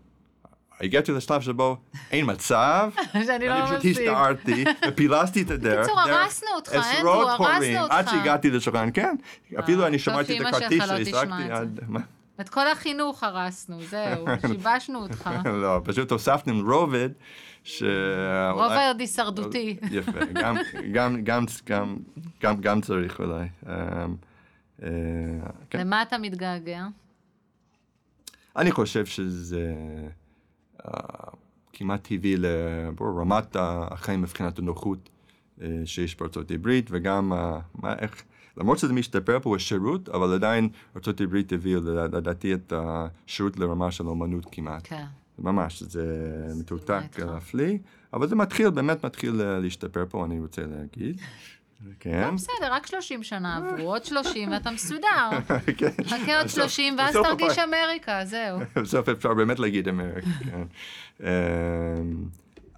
הגעתי 0.82 1.12
לשלב 1.12 1.42
שבו 1.42 1.78
אין 2.12 2.26
מצב, 2.32 2.90
שאני 3.28 3.48
לא 3.48 3.54
אני 3.54 3.80
פשוט. 3.80 3.86
הסתערתי, 3.92 4.64
ופילסתי 4.90 5.42
את 5.42 5.52
הדרך. 5.52 5.80
בקיצור, 5.86 6.00
הרסנו 6.00 6.48
אותך, 6.56 6.74
אנדרו, 6.74 7.12
הרסנו 7.12 7.46
הורים, 7.48 7.78
עד 7.90 8.00
אותך. 8.08 8.12
שהגעתי 8.12 8.50
לשולחן, 8.50 8.90
כן. 8.94 9.16
אפילו 9.60 9.88
אני 9.88 10.00
שמעתי 10.00 10.42
את 10.42 10.46
הכרטיס 10.46 10.84
את 10.84 11.14
עד... 11.52 11.80
את 12.42 12.50
כל 12.50 12.68
החינוך 12.68 13.24
הרסנו, 13.24 13.82
זהו, 13.82 14.26
שיבשנו 14.48 15.00
אותך. 15.00 15.30
לא, 15.46 15.82
פשוט 15.84 16.12
הוספתם 16.12 16.70
רובד, 16.70 17.10
ש... 17.64 17.84
רובד 18.54 18.96
הישרדותי. 19.00 19.78
יפה, 19.92 20.20
גם- 20.34 20.56
גם- 20.94 21.24
גם- 21.24 21.46
גם- 21.66 21.98
גם- 22.44 22.62
גם 22.62 22.82
צריך 22.82 23.20
אולי. 23.20 23.48
אמ, 23.68 23.72
אה, 24.84 24.88
כן. 25.70 25.80
למה 25.80 26.02
אתה 26.02 26.18
מתגעגע? 26.18 26.88
אני 28.56 28.72
חושב 28.72 29.06
שזה 29.06 29.74
אה, 30.86 30.92
כמעט 31.74 32.08
טבעי 32.08 32.36
לרמת 32.38 33.56
החיים 33.60 34.22
מבחינת 34.22 34.60
הנוחות 34.60 35.10
אה, 35.62 35.68
שיש 35.86 36.16
בארצות 36.16 36.52
הברית, 36.52 36.88
וגם 36.92 37.34
איך, 38.00 38.24
למרות 38.58 38.78
שזה 38.78 38.94
משתפר 38.94 39.40
פה 39.42 39.56
השירות, 39.56 40.10
אבל 40.10 40.34
עדיין 40.34 40.70
הברית 41.20 41.54
הביאה 41.54 41.80
לדעתי 42.14 42.54
את 42.54 42.74
השירות 42.76 43.60
לרמה 43.60 43.92
של 43.92 44.08
אומנות 44.08 44.46
כמעט. 44.52 44.82
כן. 44.84 45.04
ממש, 45.40 45.84
זה 45.84 46.06
מתוקתק 46.60 47.00
איתך. 47.04 47.20
להפליא, 47.20 47.78
אבל 48.14 48.28
זה 48.28 48.36
מתחיל, 48.36 48.70
באמת 48.70 49.06
מתחיל 49.06 49.42
אה, 49.42 49.60
להשתפר 49.60 50.06
פה, 50.10 50.26
אני 50.26 50.40
רוצה 50.40 50.62
להגיד. 50.62 51.22
כן. 52.00 52.22
לא, 52.22 52.32
בסדר, 52.32 52.72
רק 52.72 52.88
30 52.88 53.24
שנה 53.24 53.58
עברו, 53.58 53.92
עוד 53.92 54.04
30 54.06 54.52
ואתה 54.52 54.72
מסודר. 54.72 55.30
כן. 55.78 55.90
חכה 56.06 56.38
עוד 56.38 56.46
בסוף- 56.46 56.62
30 56.70 56.96
ואז 56.98 57.16
תרגיש 57.24 57.58
אמריקה, 57.60 58.26
זהו. 58.26 58.60
בסוף 58.84 59.10
אפשר 59.10 59.34
באמת 59.34 59.60
להגיד 59.60 59.88
אמריקה, 59.88 60.28
כן. 60.52 60.64
אמ, 61.24 61.28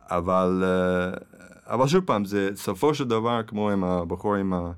אבל, 0.01 0.63
אה, 0.65 1.17
אבל 1.75 1.87
שוב 1.87 2.03
פעם, 2.05 2.25
זה 2.25 2.49
סופו 2.55 2.93
של 2.93 3.03
דבר 3.07 3.43
כמו 3.47 3.69
עם 3.69 3.83
הבחור 3.83 4.35
עם 4.35 4.53
ה- 4.53 4.71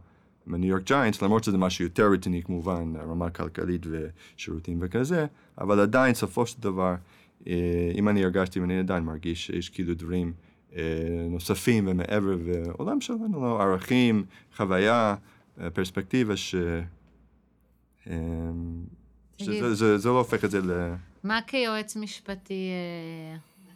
עם 0.47 0.53
הניו 0.53 0.69
יורק 0.69 0.83
ג'יינטס, 0.83 1.21
למרות 1.21 1.43
שזה 1.43 1.57
משהו 1.57 1.85
יותר 1.85 2.11
רציני 2.11 2.43
כמובן, 2.43 2.93
רמה 2.95 3.29
כלכלית 3.29 3.85
ושירותים 3.89 4.79
וכזה, 4.81 5.25
אבל 5.57 5.79
עדיין 5.79 6.13
סופו 6.13 6.45
של 6.45 6.61
דבר, 6.61 6.95
אה, 7.47 7.91
אם 7.95 8.09
אני 8.09 8.23
הרגשתי 8.23 8.59
ואני 8.59 8.79
עדיין 8.79 9.03
מרגיש 9.03 9.45
שיש 9.45 9.69
כאילו 9.69 9.93
דברים 9.93 10.33
אה, 10.75 10.81
נוספים 11.29 11.87
ומעבר, 11.87 12.37
ועולם 12.45 13.01
שלנו, 13.01 13.41
לא, 13.41 13.61
ערכים, 13.61 14.25
חוויה, 14.55 15.15
אה, 15.61 15.69
פרספקטיבה, 15.69 16.37
ש... 16.37 16.55
שזה 19.37 19.75
זה, 19.75 19.97
זה 19.97 20.09
לא 20.09 20.17
הופך 20.17 20.45
את 20.45 20.51
זה 20.51 20.61
ל... 20.61 20.93
מה 21.23 21.39
כיועץ 21.47 21.95
משפטי 21.95 22.69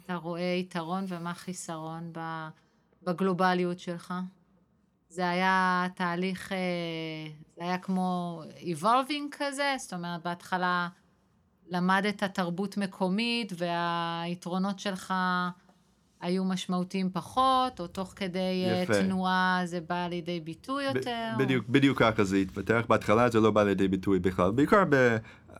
אתה 0.05 0.15
רואה 0.15 0.55
יתרון 0.59 1.05
ומה 1.07 1.33
חיסרון 1.33 2.13
בגלובליות 3.03 3.79
שלך? 3.79 4.13
זה 5.09 5.29
היה 5.29 5.87
תהליך, 5.95 6.51
אה, 6.51 6.57
זה 7.55 7.63
היה 7.63 7.77
כמו 7.77 8.41
evolving 8.57 9.27
כזה? 9.31 9.75
זאת 9.79 9.93
אומרת, 9.93 10.23
בהתחלה 10.23 10.87
למדת 11.69 12.23
תרבות 12.23 12.77
מקומית 12.77 13.53
והיתרונות 13.57 14.79
שלך 14.79 15.13
היו 16.21 16.43
משמעותיים 16.43 17.09
פחות, 17.13 17.79
או 17.79 17.87
תוך 17.87 18.13
כדי 18.15 18.65
אה, 18.67 18.83
יפה. 18.83 18.93
תנועה 18.93 19.61
זה 19.65 19.79
בא 19.81 20.07
לידי 20.07 20.39
ביטוי 20.39 20.83
ב- 20.93 20.95
יותר? 20.95 21.29
בדיוק, 21.39 21.65
בדיוק 21.69 21.99
ככה 21.99 22.23
זה 22.23 22.37
התפתח. 22.37 22.81
בהתחלה 22.89 23.29
זה 23.29 23.39
לא 23.39 23.51
בא 23.51 23.63
לידי 23.63 23.87
ביטוי 23.87 24.19
בכלל, 24.19 24.51
בעיקר 24.51 24.83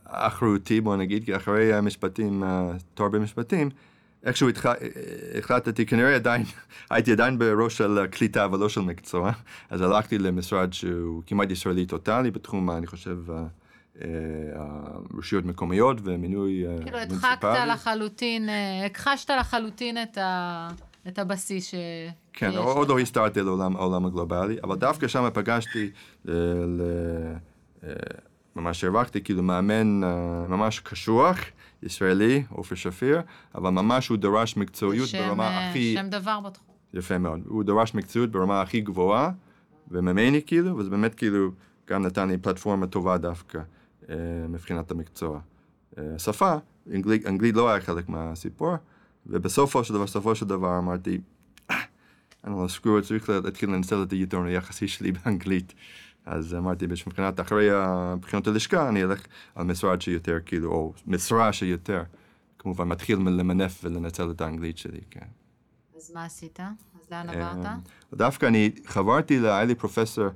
באחריותי, 0.06 0.80
בוא 0.80 0.96
נגיד, 0.96 1.24
כי 1.24 1.36
אחרי 1.36 1.74
המשפטים, 1.74 2.44
אה, 2.44 2.72
תואר 2.94 3.08
במשפטים, 3.08 3.70
איכשהו 4.24 4.48
התח... 4.48 4.66
אה, 4.66 4.72
החלטתי, 5.38 5.86
כנראה 5.86 6.14
עדיין, 6.14 6.42
הייתי 6.90 7.12
עדיין 7.12 7.38
בראש 7.38 7.78
של 7.78 8.06
קליטה 8.10 8.46
ולא 8.52 8.68
של 8.68 8.80
מקצוע, 8.80 9.32
אז 9.70 9.80
הלכתי 9.80 10.18
למשרד 10.18 10.72
שהוא 10.72 11.22
כמעט 11.26 11.50
ישראלי 11.50 11.86
טוטאלי 11.86 12.30
בתחום, 12.30 12.70
אני 12.70 12.86
חושב, 12.86 13.16
אה, 13.30 13.44
אה, 14.00 14.06
הרשויות 15.14 15.44
מקומיות 15.44 15.96
ומינוי 16.04 16.66
אה, 16.66 16.82
כאילו 16.82 16.98
הדחקת. 16.98 17.44
לחלוטין, 17.68 18.48
אה, 18.48 18.86
הכחשת 18.86 19.30
לחלוטין 19.30 20.02
את, 20.02 20.18
ה, 20.18 20.68
את 21.08 21.18
הבסיס 21.18 21.66
ש... 21.70 21.74
כן, 22.32 22.56
עוד. 22.56 22.88
לא 22.88 22.98
הסתרתי 22.98 23.40
לעולם 23.42 24.06
הגלובלי, 24.06 24.56
אבל 24.64 24.76
דווקא 24.76 25.08
שם 25.08 25.28
פגשתי, 25.34 25.90
אה, 26.28 26.34
ל- 26.66 27.34
אה, 27.84 27.92
ממש 28.56 28.84
הרווחתי 28.84 29.20
כאילו 29.24 29.42
מאמן 29.42 30.04
אה, 30.04 30.08
ממש 30.48 30.80
קשוח, 30.80 31.38
ישראלי, 31.82 32.42
עופר 32.48 32.74
שפיר, 32.74 33.20
אבל 33.54 33.70
ממש 33.70 34.08
הוא 34.08 34.18
דרש 34.18 34.56
מקצועיות 34.56 35.08
שם, 35.08 35.28
ברמה 35.28 35.68
הכי, 35.68 35.94
שם 35.94 36.08
דבר 36.10 36.40
בתחום. 36.40 36.74
יפה 36.94 37.18
מאוד, 37.18 37.40
הוא 37.46 37.64
דרש 37.64 37.94
מקצועיות 37.94 38.30
ברמה 38.30 38.60
הכי 38.60 38.80
גבוהה, 38.80 39.30
וממני 39.90 40.40
כאילו, 40.46 40.76
וזה 40.76 40.90
באמת 40.90 41.14
כאילו 41.14 41.50
גם 41.90 42.06
נתן 42.06 42.28
לי 42.28 42.38
פלטפורמה 42.38 42.86
טובה 42.86 43.18
דווקא 43.18 43.58
אה, 44.10 44.14
מבחינת 44.48 44.90
המקצוע. 44.90 45.40
אה, 45.98 46.18
שפה, 46.18 46.54
אנגלית, 46.94 47.26
אנגלית 47.26 47.54
לא 47.54 47.70
היה 47.70 47.80
חלק 47.80 48.08
מהסיפור, 48.08 48.74
ובסופו 49.26 49.84
של 49.84 49.94
דבר, 49.94 50.04
בסופו 50.04 50.34
של 50.34 50.46
דבר 50.46 50.78
אמרתי, 50.78 51.20
"אה, 51.70 51.76
אני 52.44 52.54
לא 52.62 52.68
סקרו, 52.68 53.02
צריך 53.02 53.28
להתחיל 53.44 53.70
לנצל 53.70 54.02
את 54.02 54.12
היתרון 54.12 54.46
היחסי 54.46 54.88
שלי 54.88 55.12
באנגלית. 55.12 55.74
אז 56.30 56.54
אמרתי, 56.54 56.86
מבחינת 56.86 57.40
אחרי 57.40 57.68
בחינות 58.20 58.46
הלשכה, 58.46 58.88
אני 58.88 59.04
אלך 59.04 59.26
על 59.54 59.66
משרד 59.66 60.00
שיותר, 60.00 60.38
כאילו, 60.46 60.70
או 60.70 60.92
משרה 61.06 61.52
שיותר, 61.52 62.02
כמובן, 62.58 62.88
מתחיל 62.88 63.18
למנף 63.18 63.80
ולנצל 63.84 64.30
את 64.30 64.40
האנגלית 64.40 64.78
שלי, 64.78 65.00
כן. 65.10 65.26
אז 65.96 66.10
מה 66.14 66.24
עשית? 66.24 66.60
אז 66.60 67.10
לאן 67.10 67.28
עברת? 67.28 67.66
אמ, 67.66 67.78
דווקא 68.14 68.46
אני 68.46 68.70
חברתי, 68.86 69.38
היה 69.38 69.64
לי 69.64 69.74
פרופסור 69.74 70.26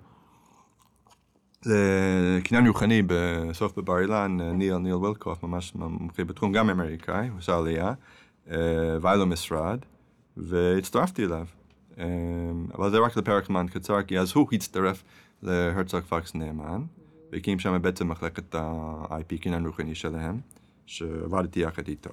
לקניין 1.67 2.67
רוחני 2.67 3.03
בסוף 3.07 3.79
בבר 3.79 4.01
אילן, 4.01 4.41
ניל, 4.41 4.77
ניל 4.77 4.95
וילקוף, 4.95 5.43
ממש 5.43 5.75
מומחה 5.75 6.25
בתחום, 6.25 6.53
גם 6.53 6.71
אמריקאי, 6.71 7.29
הוא 7.29 7.39
עשה 7.39 7.57
עלייה, 7.57 7.93
אה, 8.51 8.57
והיה 9.01 9.17
לו 9.17 9.27
משרד, 9.27 9.79
והצטרפתי 10.37 11.25
אליו. 11.25 11.47
אה, 11.99 12.05
אבל 12.75 12.91
זה 12.91 12.99
רק 12.99 13.17
לפרק 13.17 13.47
זמן 13.47 13.67
קצר, 13.69 14.03
כי 14.03 14.19
אז 14.19 14.33
הוא 14.33 14.49
הצטרף 14.53 15.05
להרצוג 15.45 16.01
פקס 16.01 16.35
נאמן, 16.35 16.83
והקים 17.33 17.59
שם 17.59 17.83
בעצם 17.83 18.09
מחלקת 18.09 18.55
ה-IP 18.55 19.39
קניין 19.43 19.67
רוחני 19.67 19.95
שלהם, 19.95 20.41
שעבדתי 20.87 21.61
יחד 21.61 21.89
איתו. 21.89 22.11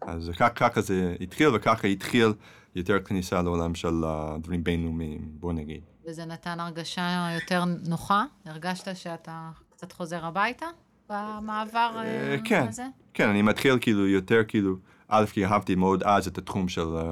אז 0.00 0.30
כך- 0.38 0.52
ככה 0.54 0.80
זה 0.80 1.16
התחיל, 1.20 1.48
וככה 1.54 1.88
התחיל 1.88 2.32
יותר 2.74 2.98
כניסה 3.04 3.42
לעולם 3.42 3.74
של 3.74 4.04
אה, 4.04 4.36
דברים 4.40 4.64
בינלאומיים, 4.64 5.20
בוא 5.40 5.52
נגיד. 5.52 5.82
וזה 6.06 6.24
נתן 6.24 6.60
הרגשה 6.60 7.28
יותר 7.34 7.64
נוחה? 7.88 8.24
הרגשת 8.44 8.96
שאתה 8.96 9.50
קצת 9.70 9.92
חוזר 9.92 10.24
הביתה 10.24 10.66
במעבר 11.08 11.90
אה, 11.96 12.02
אה, 12.04 12.36
כן, 12.44 12.66
הזה? 12.68 12.86
כן, 13.14 13.28
אני 13.28 13.42
מתחיל 13.42 13.78
כאילו 13.80 14.06
יותר 14.08 14.42
כאילו, 14.48 14.76
א', 15.08 15.24
כי 15.32 15.44
אהבתי 15.46 15.74
מאוד 15.74 16.02
אז 16.02 16.26
את 16.26 16.38
התחום 16.38 16.68
של, 16.68 16.96
אה, 16.96 17.04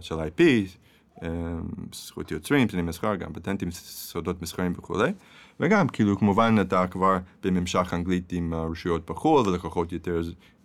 של 0.00 0.14
IP, 0.14 0.42
זכות 1.94 2.30
יוצרים, 2.30 2.68
פני 2.68 2.82
מסחר, 2.82 3.14
גם 3.14 3.32
פטנטים, 3.32 3.70
סודות 3.70 4.42
מסחרים 4.42 4.72
וכולי, 4.76 5.12
וגם 5.60 5.88
כאילו 5.88 6.18
כמובן 6.18 6.56
אתה 6.60 6.86
כבר 6.86 7.18
בממשק 7.42 7.94
אנגלית 7.94 8.32
עם 8.32 8.54
רשויות 8.54 9.10
בחו"ל 9.10 9.48
ולקוחות 9.48 9.92
יותר 9.92 10.20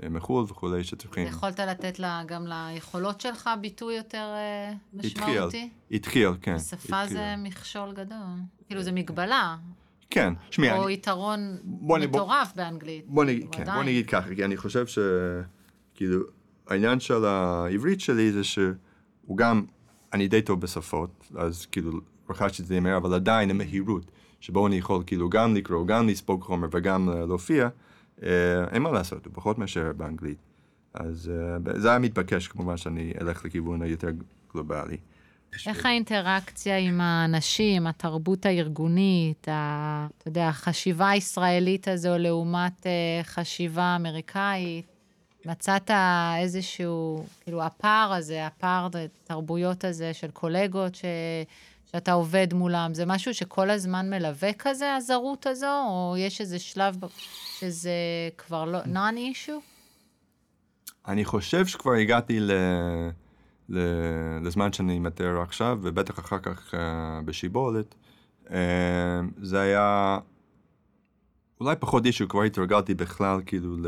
מחו"ל 0.09 0.45
וכולי 0.49 0.83
שצריכים. 0.83 1.27
יכולת 1.27 1.59
לתת 1.59 1.99
לה, 1.99 2.21
גם 2.25 2.47
ליכולות 2.47 3.21
שלך 3.21 3.49
ביטוי 3.61 3.95
יותר 3.97 4.27
משמעותי? 4.93 5.31
התחיל, 5.31 5.69
התחיל, 5.91 6.29
כן. 6.41 6.55
התחיל. 6.73 7.07
זה 7.07 7.35
מכשול 7.37 7.93
גדול, 7.93 8.17
כאילו 8.67 8.81
זה 8.81 8.91
מגבלה. 8.91 9.55
כן, 10.09 10.33
שמי, 10.51 10.71
או 10.71 10.89
יתרון 10.89 11.57
מטורף 11.81 12.53
באנגלית. 12.55 13.05
בוא 13.07 13.25
כן, 13.51 13.65
בוא. 13.65 13.83
נגיד 13.83 14.09
ככה, 14.09 14.35
כי 14.35 14.45
אני 14.45 14.57
חושב 14.57 14.85
שכאילו, 14.87 16.19
העניין 16.67 16.99
של 16.99 17.25
העברית 17.25 18.01
שלי 18.01 18.31
זה 18.31 18.43
שהוא 18.43 19.37
גם, 19.37 19.65
אני 20.13 20.27
די 20.27 20.41
טוב 20.41 20.61
בשפות, 20.61 21.31
אז 21.35 21.65
כאילו, 21.65 21.91
רכשתי 22.29 22.61
את 22.61 22.67
זה 22.67 22.79
מהר, 22.79 22.97
אבל 22.97 23.13
עדיין 23.13 23.49
המהירות, 23.49 24.11
שבו 24.39 24.67
אני 24.67 24.75
יכול 24.75 25.03
כאילו 25.05 25.29
גם 25.29 25.55
לקרוא, 25.55 25.87
גם 25.87 26.07
לספוג 26.07 26.43
חומר 26.43 26.67
וגם 26.71 27.09
להופיע, 27.09 27.69
אה, 28.23 28.29
אין 28.71 28.81
מה 28.81 28.91
לעשות, 28.91 29.25
הוא 29.25 29.33
פחות 29.33 29.57
מאשר 29.57 29.91
באנגלית. 29.97 30.37
אז 30.93 31.31
אה, 31.67 31.79
זה 31.79 31.89
היה 31.89 31.99
מתבקש 31.99 32.47
כמובן 32.47 32.77
שאני 32.77 33.13
אלך 33.21 33.45
לכיוון 33.45 33.81
היותר 33.81 34.09
גלובלי. 34.53 34.97
איך 35.67 35.85
האינטראקציה 35.85 36.77
עם 36.77 37.01
האנשים, 37.01 37.87
התרבות 37.87 38.45
הארגונית, 38.45 39.47
ה, 39.47 40.07
אתה 40.17 40.27
יודע, 40.27 40.47
החשיבה 40.47 41.09
הישראלית 41.09 41.87
הזו 41.87 42.17
לעומת 42.17 42.87
אה, 42.87 43.23
חשיבה 43.23 43.95
אמריקאית? 43.95 44.94
מצאת 45.45 45.91
איזשהו, 46.41 47.25
כאילו, 47.43 47.63
הפער 47.63 48.13
הזה, 48.13 48.45
הפער 48.45 48.87
התרבויות 49.23 49.83
הזה 49.83 50.13
של 50.13 50.31
קולגות 50.31 50.95
ש, 50.95 51.05
שאתה 51.91 52.11
עובד 52.11 52.53
מולם, 52.53 52.93
זה 52.93 53.05
משהו 53.05 53.33
שכל 53.33 53.69
הזמן 53.69 54.09
מלווה 54.09 54.53
כזה, 54.53 54.95
הזרות 54.95 55.47
הזו, 55.47 55.83
או 55.89 56.15
יש 56.17 56.41
איזה 56.41 56.59
שלב 56.59 56.97
שזה 57.59 57.91
כבר 58.37 58.65
לא, 58.65 58.83
non-issue? 58.83 59.61
אני 61.07 61.25
חושב 61.25 61.65
שכבר 61.65 61.93
הגעתי 61.93 62.39
ל... 62.39 62.51
ל... 63.69 63.79
לזמן 64.43 64.73
שאני 64.73 64.99
מתאר 64.99 65.41
עכשיו, 65.41 65.79
ובטח 65.81 66.19
אחר 66.19 66.39
כך 66.39 66.73
uh, 66.73 66.77
בשיבולת. 67.25 67.95
Uh, 68.45 68.51
זה 69.41 69.61
היה 69.61 70.19
אולי 71.59 71.75
פחות 71.79 72.05
אישו, 72.05 72.27
כבר 72.27 72.43
התרגלתי 72.43 72.93
בכלל 72.93 73.41
כאילו 73.45 73.77
ל... 73.77 73.87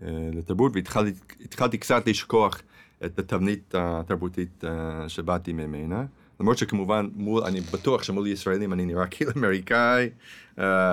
uh, 0.00 0.04
לתרבות, 0.32 0.72
והתחלתי 0.74 1.12
התחלתי 1.44 1.78
קצת 1.78 2.08
לשכוח 2.08 2.62
את 3.04 3.18
התבנית 3.18 3.74
התרבותית 3.78 4.64
uh, 4.64 5.08
שבאתי 5.08 5.52
ממנה. 5.52 6.04
למרות 6.40 6.58
שכמובן, 6.58 7.08
מול, 7.14 7.42
אני 7.44 7.60
בטוח 7.60 8.02
שמול 8.02 8.26
ישראלים 8.26 8.72
אני 8.72 8.86
נראה 8.86 9.06
כאילו 9.06 9.30
אמריקאי, 9.36 10.10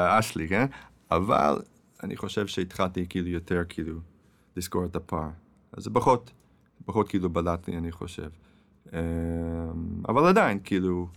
אשלי, 0.08 0.48
כן? 0.48 0.66
אבל 1.12 1.62
אני 2.04 2.16
חושב 2.16 2.48
שהתחלתי 2.48 3.06
כאילו 3.10 3.28
יותר 3.28 3.64
כאילו 3.70 4.00
לזכור 4.58 4.86
את 4.86 4.96
הפער. 4.96 5.30
אז 5.74 5.84
זה 5.84 5.90
פחות, 5.94 6.32
פחות 6.86 7.10
כאילו 7.10 7.30
בלט 7.30 7.68
לי, 7.68 7.78
אני 7.78 7.92
חושב. 7.92 8.30
אבל 10.10 10.26
עדיין, 10.28 10.60
כאילו, 10.64 11.08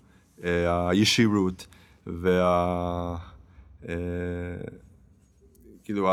אה, 0.45 0.89
הישירות 0.89 1.67
וה... 2.07 3.17
אה, 3.89 3.95
כאילו. 5.85 6.09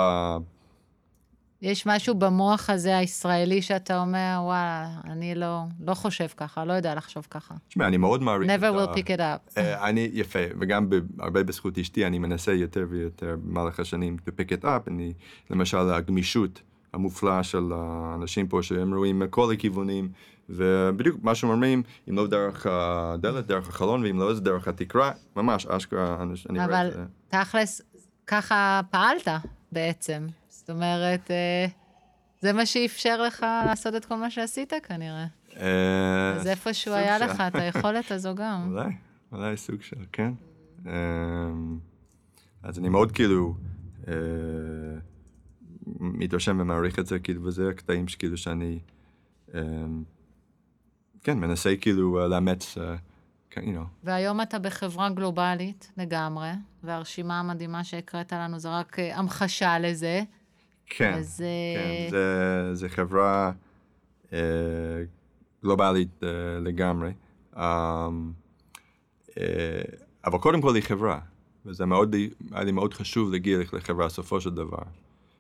יש 1.66 1.86
משהו 1.86 2.16
במוח 2.16 2.70
הזה 2.70 2.98
הישראלי 2.98 3.62
שאתה 3.62 4.02
אומר, 4.02 4.40
וואלה, 4.42 4.90
אני 5.04 5.36
לא, 5.36 5.60
לא 5.80 5.94
חושב 5.94 6.28
ככה, 6.38 6.66
לא 6.66 6.74
יודע 6.74 6.96
לחשוב 6.96 7.28
ככה. 7.30 7.56
תשמע, 7.68 7.88
אני 7.88 7.98
מאוד 7.98 8.22
מעריך 8.22 8.52
never 8.52 8.54
את 8.56 8.64
ה... 8.64 8.94
will 8.94 8.98
pick 8.98 9.08
it 9.08 9.20
up. 9.20 9.58
אה, 9.58 9.90
אני, 9.90 10.10
יפה, 10.14 10.40
וגם 10.60 10.90
הרבה 11.20 11.44
בזכות 11.44 11.78
אשתי, 11.78 12.06
אני 12.06 12.20
מנסה 12.20 12.54
יותר 12.54 12.86
ויותר 12.90 13.36
במהלך 13.44 13.80
השנים 13.80 14.18
to 14.26 14.30
pick 14.30 14.62
it 14.62 14.64
up, 14.64 14.88
אני, 14.88 15.14
למשל, 15.50 15.78
הגמישות 15.78 16.62
המופלאה 16.94 17.44
של 17.44 17.72
האנשים 17.76 18.48
פה, 18.48 18.64
שהם 18.64 18.94
רואים 18.94 19.20
מכל 19.20 19.54
הכיוונים, 19.54 20.10
ובדיוק 20.50 21.18
מה 21.24 21.36
שהם 21.36 21.50
אומרים, 21.50 21.84
אם 22.10 22.16
לא 22.16 22.28
דרך 22.28 22.66
הדלת, 22.70 23.48
דרך 23.48 23.70
החלון, 23.70 24.04
ואם 24.04 24.20
לא, 24.20 24.34
זה 24.34 24.42
דרך 24.42 24.68
התקרה, 24.68 25.12
ממש, 25.36 25.66
אשכרה, 25.66 26.18
אני 26.24 26.34
רואה 26.50 26.66
אבל 26.66 26.88
את 26.88 26.94
זה. 26.94 27.04
תכלס, 27.30 27.82
ככה 28.28 28.82
פעלת 28.92 29.28
בעצם. 29.72 30.28
זאת 30.66 30.70
אומרת, 30.70 31.32
אה, 31.32 31.66
זה 32.42 32.54
מה 32.54 32.66
שאפשר 32.66 33.22
לך 33.22 33.46
לעשות 33.66 33.96
את 33.96 34.06
כל 34.06 34.16
מה 34.16 34.32
שעשית 34.32 34.74
כנראה. 34.84 35.26
אה, 35.58 36.34
אז 36.36 36.48
איפשהו 36.48 36.94
היה 36.94 37.18
לך 37.18 37.42
את 37.42 37.56
היכולת 37.56 38.12
הזו 38.12 38.36
גם. 38.36 38.64
אולי, 38.72 38.90
אולי 39.32 39.58
סוג 39.58 39.82
של, 39.82 40.06
כן. 40.12 40.34
אמ, 40.86 41.80
אז 42.64 42.80
אני 42.80 42.90
מאוד 42.90 43.12
כאילו 43.12 43.56
אה, 44.08 44.14
מתרשם 46.00 46.58
ומעריך 46.60 47.00
את 47.00 47.06
זה, 47.06 47.20
כאילו, 47.20 47.44
וזה 47.44 47.70
הקטעים 47.70 48.08
שכאילו 48.08 48.38
שאני, 48.38 48.80
כן, 51.24 51.40
מנסה 51.40 51.76
כאילו 51.82 52.22
אה, 52.22 52.28
לאמץ, 52.28 52.78
אה, 52.78 52.96
you 53.54 53.58
know. 53.58 54.04
והיום 54.04 54.42
אתה 54.42 54.60
בחברה 54.60 55.10
גלובלית 55.10 55.92
לגמרי, 55.98 56.50
והרשימה 56.84 57.40
המדהימה 57.40 57.84
שהקראת 57.84 58.34
לנו 58.34 58.60
זה 58.60 58.70
רק 58.70 59.00
אה, 59.00 59.18
המחשה 59.18 59.80
לזה. 59.80 60.24
כן, 60.86 61.14
אז, 61.14 61.44
כן, 61.76 61.90
אה, 61.90 62.08
זה, 62.10 62.70
זה 62.74 62.90
חברה 62.90 63.52
אה, 64.34 64.40
גלובלית 65.64 66.24
אה, 66.24 66.30
לגמרי. 66.60 67.12
אמ, 67.58 68.32
אה, 69.40 69.82
אבל 70.26 70.38
קודם 70.38 70.62
כל 70.62 70.76
היא 70.76 70.84
חברה, 70.84 71.20
וזה 71.66 71.86
מאוד, 71.86 72.16
היה 72.52 72.64
לי 72.64 72.72
מאוד 72.72 72.94
חשוב 72.94 73.32
להגיע 73.32 73.60
לחברה 73.74 74.06
בסופו 74.06 74.42
של 74.42 74.50
דבר. 74.50 74.84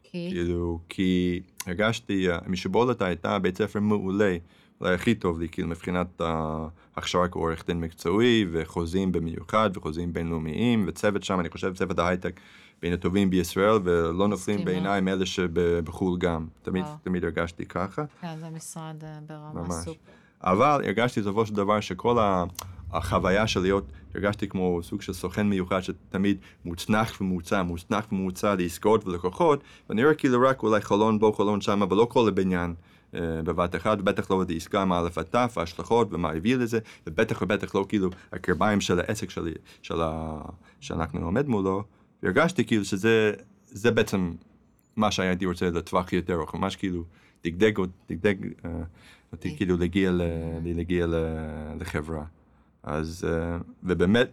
כי... 0.03 0.29
כאילו, 0.31 0.79
כי 0.89 1.41
הרגשתי, 1.65 2.29
אה, 2.29 2.37
משיבולת 2.47 3.01
הייתה 3.01 3.39
בית 3.39 3.57
ספר 3.57 3.79
מעולה, 3.79 4.37
אולי 4.81 4.93
הכי 4.93 5.15
טוב 5.15 5.39
לי, 5.39 5.49
כאילו, 5.49 5.67
מבחינת 5.67 6.21
ההכשרה 6.21 7.27
כעורך 7.27 7.67
דין 7.67 7.79
מקצועי, 7.79 8.45
וחוזים 8.51 9.11
במיוחד, 9.11 9.69
וחוזים 9.73 10.13
בינלאומיים, 10.13 10.85
וצוות 10.87 11.23
שם, 11.23 11.39
אני 11.39 11.49
חושב, 11.49 11.75
צוות 11.75 11.99
ההייטק 11.99 12.39
בין 12.81 12.93
הטובים 12.93 13.29
בישראל, 13.29 13.79
ולא 13.83 14.27
נופלים 14.27 14.57
מסכימה. 14.57 14.65
בעיניי 14.65 15.01
מאלה 15.01 15.25
שבחו"ל 15.25 16.17
גם. 16.17 16.47
תמיד. 16.61 16.85
תמיד 17.03 17.23
הרגשתי 17.23 17.65
ככה. 17.65 18.03
כן, 18.21 18.35
זה 18.39 18.49
משרד 18.49 18.95
אה, 19.03 19.19
ברמה. 19.27 19.71
סופר. 19.71 19.99
אבל 20.41 20.81
הרגשתי 20.85 21.21
בסופו 21.21 21.45
של 21.45 21.53
דבר 21.55 21.79
שכל 21.79 22.19
ה- 22.19 22.43
החוויה 22.91 23.47
של 23.47 23.59
להיות, 23.59 23.85
הרגשתי 24.15 24.47
כמו 24.47 24.79
סוג 24.83 25.01
של 25.01 25.13
סוכן 25.13 25.47
מיוחד 25.49 25.81
שתמיד 25.81 26.37
מוצנח 26.65 27.21
ומוצע, 27.21 27.63
מוצנח 27.63 28.05
ומוצע 28.11 28.55
לעסקאות 28.55 29.07
ולקוחות, 29.07 29.63
ואני 29.89 30.03
רואה 30.03 30.15
כאילו 30.15 30.41
רק 30.41 30.63
אולי 30.63 30.81
חלון 30.81 31.19
פה, 31.19 31.33
חלון 31.37 31.61
שם, 31.61 31.81
אבל 31.81 31.97
לא 31.97 32.07
כל 32.11 32.27
הבניין. 32.27 32.73
אה, 33.15 33.19
בבת 33.43 33.75
אחת, 33.75 33.97
ובטח 33.99 34.31
לא 34.31 34.41
את 34.43 34.49
העסקה 34.49 34.85
מא' 34.85 35.01
עד 35.15 35.35
ההשלכות 35.57 36.13
ומה 36.13 36.29
הביא 36.31 36.55
לזה, 36.55 36.79
ובטח 37.07 37.41
ובטח 37.41 37.75
לא 37.75 37.85
כאילו 37.89 38.09
הקרביים 38.33 38.81
של 38.81 38.99
העסק 38.99 39.29
שלי, 39.29 39.53
של 39.81 40.01
ה... 40.01 40.41
שאנחנו 40.79 41.25
עומד 41.25 41.47
מולו, 41.47 41.83
והרגשתי 42.25 42.65
כאילו 42.65 42.85
שזה 42.85 43.33
זה 43.65 43.91
בעצם 43.91 44.33
מה 44.95 45.11
שהייתי 45.11 45.45
רוצה 45.45 45.69
לטווח 45.69 46.13
יותר 46.13 46.33
ארוך, 46.33 46.55
ממש 46.55 46.75
כאילו 46.75 47.03
דגדג, 47.43 47.73
דגדג 48.09 48.35
אה, 48.65 48.71
אותי 49.31 49.57
כאילו 49.57 49.77
להגיע, 49.77 50.11
ל, 50.11 50.21
להגיע 50.63 51.07
ל, 51.07 51.15
לחברה. 51.79 52.25
אז, 52.83 53.27
אה, 53.29 53.57
ובאמת, 53.83 54.29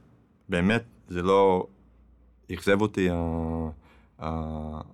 באמת, 0.49 0.85
זה 1.09 1.23
לא 1.23 1.67
אכזב 2.53 2.81
אותי 2.81 3.09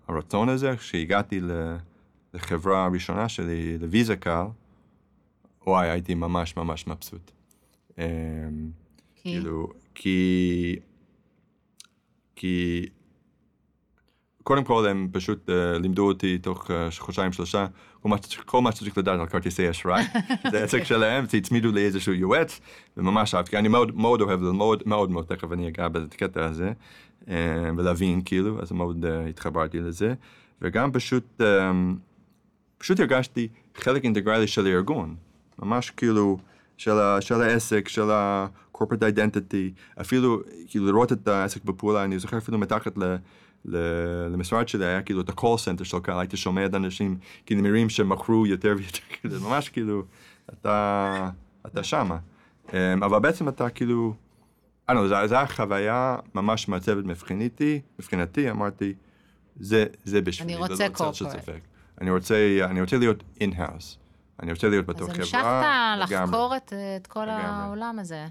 הרצון 0.08 0.48
הזה, 0.48 0.76
כשהגעתי 0.76 1.40
לחברה 2.34 2.84
הראשונה 2.84 3.28
שלי, 3.28 3.78
לוויזה 3.78 4.16
קל, 4.16 4.46
וואי, 5.66 5.90
הייתי 5.90 6.14
ממש 6.14 6.56
ממש 6.56 6.86
מבסוט. 6.86 7.30
אמ, 7.98 8.04
כי... 9.14 9.22
כאילו, 9.22 9.68
כי... 9.94 10.76
כי... 12.38 12.86
קודם 14.42 14.64
כל 14.64 14.86
הם 14.86 15.08
פשוט 15.12 15.48
uh, 15.48 15.78
לימדו 15.78 16.06
אותי 16.06 16.38
תוך 16.38 16.70
uh, 16.70 16.72
חודשיים 16.98 17.32
שלושה 17.32 17.66
כל 18.02 18.08
מה, 18.08 18.16
כל 18.44 18.60
מה 18.60 18.72
שצריך 18.72 18.98
לדעת 18.98 19.20
על 19.20 19.26
כרטיסי 19.26 19.70
אשראי. 19.70 20.02
זה 20.52 20.64
עסק 20.64 20.84
שלהם, 20.84 21.24
אז 21.24 21.34
הצמידו 21.34 21.72
לי 21.72 21.84
איזשהו 21.84 22.12
יועץ, 22.12 22.60
וממש 22.96 23.34
אהבתי, 23.34 23.58
אני 23.58 23.68
מאוד, 23.68 23.96
מאוד 23.96 24.20
אוהב 24.20 24.42
ללמוד, 24.42 24.82
מאוד 24.86 25.10
מאוד, 25.10 25.24
תכף 25.24 25.52
אני 25.52 25.68
אגע 25.68 25.88
בקטע 25.88 26.44
הזה, 26.44 26.72
uh, 27.24 27.28
ולהבין 27.76 28.22
כאילו, 28.24 28.62
אז 28.62 28.72
מאוד 28.72 29.04
uh, 29.04 29.28
התחברתי 29.28 29.80
לזה, 29.80 30.14
וגם 30.62 30.92
פשוט, 30.92 31.40
um, 31.40 31.44
פשוט 32.78 33.00
הרגשתי 33.00 33.48
חלק 33.74 34.04
אינטגרלי 34.04 34.46
של 34.46 34.66
הארגון, 34.66 35.14
ממש 35.58 35.90
כאילו 35.90 36.38
של, 36.76 36.98
ה, 36.98 37.20
של 37.20 37.42
העסק, 37.42 37.88
של 37.88 38.10
ה-corporate 38.80 39.14
identity, 39.16 40.00
אפילו 40.00 40.40
כאילו 40.68 40.86
לראות 40.86 41.12
את 41.12 41.28
העסק 41.28 41.64
בפעולה, 41.64 42.04
אני 42.04 42.18
זוכר 42.18 42.38
אפילו 42.38 42.58
מתחת 42.58 42.98
ל... 42.98 43.16
למשרד 44.30 44.68
שלי 44.68 44.84
היה 44.84 45.02
כאילו 45.02 45.20
את 45.20 45.28
ה-call 45.28 45.56
center 45.56 45.84
של 45.84 45.98
קהל, 45.98 46.18
הייתי 46.18 46.36
שומע 46.36 46.66
את 46.66 46.74
האנשים 46.74 47.18
כאילו 47.46 47.60
נראים 47.60 47.88
שמכרו 47.88 48.46
יותר 48.46 48.74
ויותר, 48.76 48.98
כאילו, 49.20 49.40
ממש 49.40 49.68
כאילו, 49.68 50.02
אתה, 50.52 51.30
אתה 51.66 51.82
שמה. 51.82 52.18
אמ, 52.72 53.02
אבל 53.02 53.18
בעצם 53.18 53.48
אתה 53.48 53.70
כאילו, 53.70 54.14
אני 54.88 54.96
לא 54.96 55.02
יודע, 55.02 55.26
זו 55.26 55.36
הייתה 55.36 55.52
חוויה 55.54 56.16
ממש 56.34 56.68
מעצבת 56.68 57.04
מבחינתי, 57.04 57.80
מבחינתי, 57.98 58.50
אמרתי, 58.50 58.94
זה, 59.60 59.84
זה 60.04 60.20
בשבילי, 60.20 60.54
אני 60.54 60.62
רוצה 60.62 60.86
של 61.12 61.24
corporate. 61.24 61.30
ספק. 61.30 61.60
אני 62.00 62.10
רוצה, 62.10 62.58
אני 62.64 62.80
רוצה 62.80 62.98
להיות 62.98 63.22
in-house. 63.40 63.98
אני 64.42 64.52
רוצה 64.52 64.68
להיות 64.68 64.86
בתוך 64.86 65.10
אז 65.10 65.16
חברה. 65.30 65.92
המשכת 65.94 66.10
לגמרי. 66.12 66.30
לחקור 66.30 66.56
את, 66.56 66.72
את 66.96 67.06
כל 67.06 67.22
לגמרי. 67.22 67.42
העולם 67.44 67.98
הזה. 67.98 68.26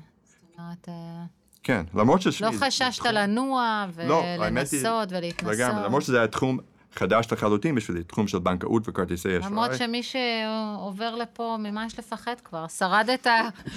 אומרת, 0.60 0.89
אה, 0.89 1.24
כן, 1.64 1.86
למרות 1.95 2.22
ששמי... 2.22 2.47
לא 2.47 2.66
חששת 2.68 2.99
תחום- 2.99 3.12
לנוע 3.12 3.86
לא, 4.08 4.24
ולנסות 4.39 5.10
ולהתנסות. 5.12 5.53
לגמרי, 5.60 5.84
למרות 5.84 6.03
שזה 6.03 6.18
היה 6.18 6.28
תחום 6.28 6.60
חדש 6.95 7.28
לחלוטין 7.32 7.76
בשבילי, 7.76 8.03
תחום 8.03 8.28
של 8.28 8.39
בנקאות 8.39 8.89
וכרטיסי 8.89 9.38
אשראי. 9.39 9.51
למרות 9.51 9.72
שמי 9.76 10.01
שעובר 10.03 11.16
לפה, 11.16 11.58
ממה 11.60 11.86
יש 11.86 11.99
לפחד 11.99 12.34
כבר? 12.43 12.68
שרדת, 12.68 13.28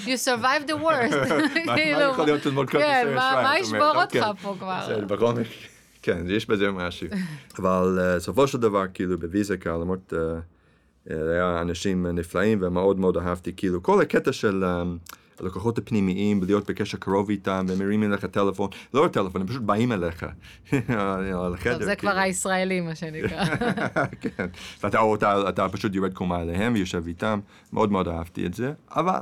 you 0.05 0.17
survived 0.25 0.69
the 0.69 0.83
worst. 0.83 1.17
מה- 1.29 1.39
מה 1.67 1.77
כאילו, 1.77 2.01
יכול 2.01 2.25
להיות 2.25 2.47
ללמוד 2.47 2.71
כרטיסי 2.71 2.91
כן, 2.91 3.01
אשראי? 3.09 3.15
מה- 3.15 3.43
מה 3.43 3.57
את 3.57 3.61
ישבור 3.63 4.03
אותך. 4.03 4.27
פה 4.43 4.55
כבר? 4.59 5.05
בכל 5.07 5.33
כן, 6.03 6.25
יש 6.29 6.47
בזה 6.47 6.71
משהו. 6.71 7.07
אבל 7.59 7.99
אה, 8.01 8.17
בסופו 8.17 8.47
של 8.47 8.59
דבר, 8.59 8.85
כאילו, 8.95 9.19
בוויזיקה, 9.19 9.71
למרות, 9.71 10.13
אה, 10.17 11.19
היה 11.35 11.61
אנשים 11.61 12.07
נפלאים 12.07 12.59
ומאוד 12.63 12.99
מאוד 12.99 13.17
אהבתי, 13.17 13.53
כאילו, 13.57 13.83
כל 13.83 14.03
הקטע 14.03 14.33
של 14.33 14.65
אה, 14.65 14.83
הלקוחות 15.41 15.79
הפנימיים, 15.79 16.43
להיות 16.43 16.71
בקשר 16.71 16.99
קרוב 16.99 17.31
איתם, 17.31 17.65
והם 17.69 17.79
מרימים 17.79 18.11
לך 18.11 18.25
טלפון, 18.25 18.71
לא 18.95 19.09
טלפון, 19.13 19.41
הם 19.41 19.47
פשוט 19.47 19.63
באים 19.63 19.93
אליך, 19.93 20.27
לחדר. 20.73 21.73
טוב, 21.73 21.83
זה 21.83 21.97
כאילו. 21.97 22.13
כבר 22.13 22.21
הישראלי, 22.21 22.81
מה 22.81 22.95
שנקרא. 22.95 23.45
כן, 24.37 24.47
ואתה 24.83 25.69
פשוט 25.73 25.95
יורד 25.95 26.15
קומה 26.15 26.43
אליהם 26.43 26.73
ויושב 26.75 27.07
איתם, 27.07 27.41
מאוד 27.73 27.93
מאוד 27.93 28.09
אהבתי 28.09 28.47
את 28.47 28.55
זה, 28.55 28.73
אבל 28.91 29.21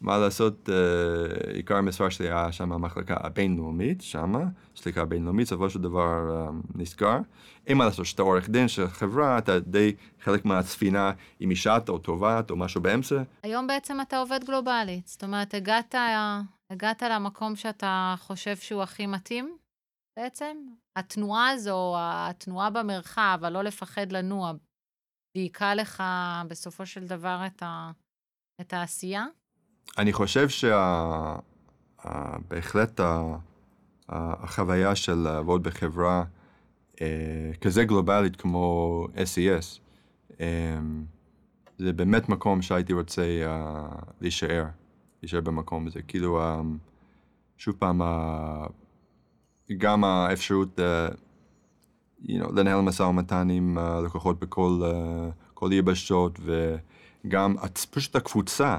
מה 0.00 0.18
לעשות, 0.18 0.70
אה, 0.72 1.52
עיקר 1.52 1.76
המספר 1.76 2.08
שלי 2.08 2.26
היה 2.26 2.52
שם 2.52 2.72
המחלקה 2.72 3.16
הבינלאומית, 3.20 4.00
שמה, 4.00 4.44
סליקה 4.76 5.04
בינלאומית, 5.04 5.46
בסופו 5.46 5.70
של 5.70 5.80
דבר 5.80 6.30
אה, 6.30 6.50
נסגר. 6.74 7.18
אין 7.66 7.76
מה 7.76 7.84
לעשות, 7.84 8.06
שאתה 8.06 8.22
עורך 8.22 8.48
דין 8.48 8.68
של 8.68 8.88
חברה, 8.88 9.38
אתה 9.38 9.60
די 9.60 9.94
חלק 10.20 10.44
מהספינה, 10.44 11.12
אם 11.40 11.50
אישת 11.50 11.82
או 11.88 11.98
טובת 11.98 12.50
או 12.50 12.56
משהו 12.56 12.80
באמצע, 12.80 13.22
היום 13.42 13.66
בעצם 13.66 14.00
אתה 14.00 14.18
עובד 14.18 14.44
גלובלית. 14.44 15.06
זאת 15.06 15.24
אומרת, 15.24 15.54
הגעת, 15.54 15.94
הגעת 16.72 17.02
למקום 17.02 17.56
שאתה 17.56 18.14
חושב 18.18 18.56
שהוא 18.56 18.82
הכי 18.82 19.06
מתאים, 19.06 19.56
בעצם? 20.18 20.56
התנועה 20.98 21.50
הזו, 21.50 21.94
התנועה 21.98 22.70
במרחב, 22.70 23.38
הלא 23.42 23.64
לפחד 23.64 24.12
לנוע, 24.12 24.52
דייקה 25.36 25.74
לך 25.74 26.02
בסופו 26.48 26.86
של 26.86 27.06
דבר 27.06 27.42
את, 27.46 27.62
ה, 27.62 27.90
את 28.60 28.72
העשייה? 28.72 29.26
אני 29.98 30.12
חושב 30.12 30.48
שבהחלט 31.98 33.00
החוויה 34.08 34.96
של 34.96 35.14
לעבוד 35.14 35.62
בחברה 35.62 36.24
כזה 37.60 37.84
גלובלית 37.84 38.36
כמו 38.36 39.06
SES, 39.14 39.80
אה, 40.40 40.78
זה 41.78 41.92
באמת 41.92 42.28
מקום 42.28 42.62
שהייתי 42.62 42.92
רוצה 42.92 43.22
אה, 43.22 43.86
להישאר, 44.20 44.64
להישאר 45.22 45.40
במקום 45.40 45.86
הזה. 45.86 46.02
כאילו, 46.02 46.40
אה, 46.40 46.60
שוב 47.56 47.74
פעם, 47.78 48.02
אה, 48.02 48.66
גם 49.78 50.04
האפשרות 50.04 50.80
אה, 50.80 51.08
you 52.22 52.42
know, 52.42 52.52
לנהל 52.54 52.80
משא 52.80 53.02
ומתן 53.02 53.50
עם 53.50 53.78
אה, 53.78 54.00
לקוחות 54.00 54.40
בכל 54.40 54.80
אה, 54.84 55.28
כל 55.54 55.70
יבשות, 55.72 56.40
וגם 57.24 57.56
פשוט 57.90 58.16
הקבוצה. 58.16 58.78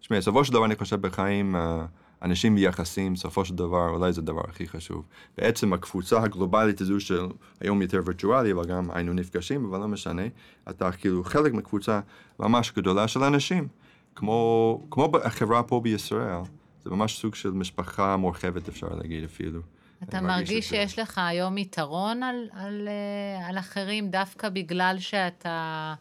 תשמע, 0.00 0.18
בסופו 0.18 0.44
של 0.44 0.52
דבר 0.52 0.64
אני 0.64 0.76
חושב 0.76 1.00
בחיים, 1.00 1.56
אה, 1.56 1.86
אנשים 2.26 2.54
ויחסים, 2.54 3.14
בסופו 3.14 3.44
של 3.44 3.54
דבר, 3.54 3.88
אולי 3.88 4.12
זה 4.12 4.20
הדבר 4.20 4.40
הכי 4.48 4.68
חשוב. 4.68 5.04
בעצם 5.38 5.72
הקבוצה 5.72 6.22
הגלובלית 6.22 6.80
הזו 6.80 7.00
של 7.00 7.26
היום 7.60 7.82
יותר 7.82 8.00
וירטואלי, 8.04 8.52
אבל 8.52 8.64
גם 8.64 8.90
היינו 8.90 9.12
נפגשים, 9.12 9.64
אבל 9.64 9.78
לא 9.78 9.88
משנה, 9.88 10.22
אתה 10.70 10.92
כאילו 10.92 11.24
חלק 11.24 11.52
מקבוצה 11.52 12.00
ממש 12.38 12.72
גדולה 12.76 13.08
של 13.08 13.22
אנשים, 13.22 13.68
כמו, 14.14 14.80
כמו 14.90 15.10
החברה 15.24 15.62
פה 15.62 15.80
בישראל, 15.80 16.40
זה 16.84 16.90
ממש 16.90 17.18
סוג 17.18 17.34
של 17.34 17.50
משפחה 17.50 18.16
מורחבת, 18.16 18.68
אפשר 18.68 18.88
להגיד 18.88 19.24
אפילו. 19.24 19.60
אתה 20.02 20.20
מרגיש 20.20 20.66
את 20.66 20.70
זה. 20.70 20.76
שיש 20.76 20.98
לך 20.98 21.20
היום 21.24 21.58
יתרון 21.58 22.22
על, 22.22 22.48
על, 22.52 22.88
אה, 22.88 23.48
על 23.48 23.58
אחרים 23.58 24.10
דווקא 24.10 24.48
בגלל 24.48 24.96
שאתה 24.98 25.94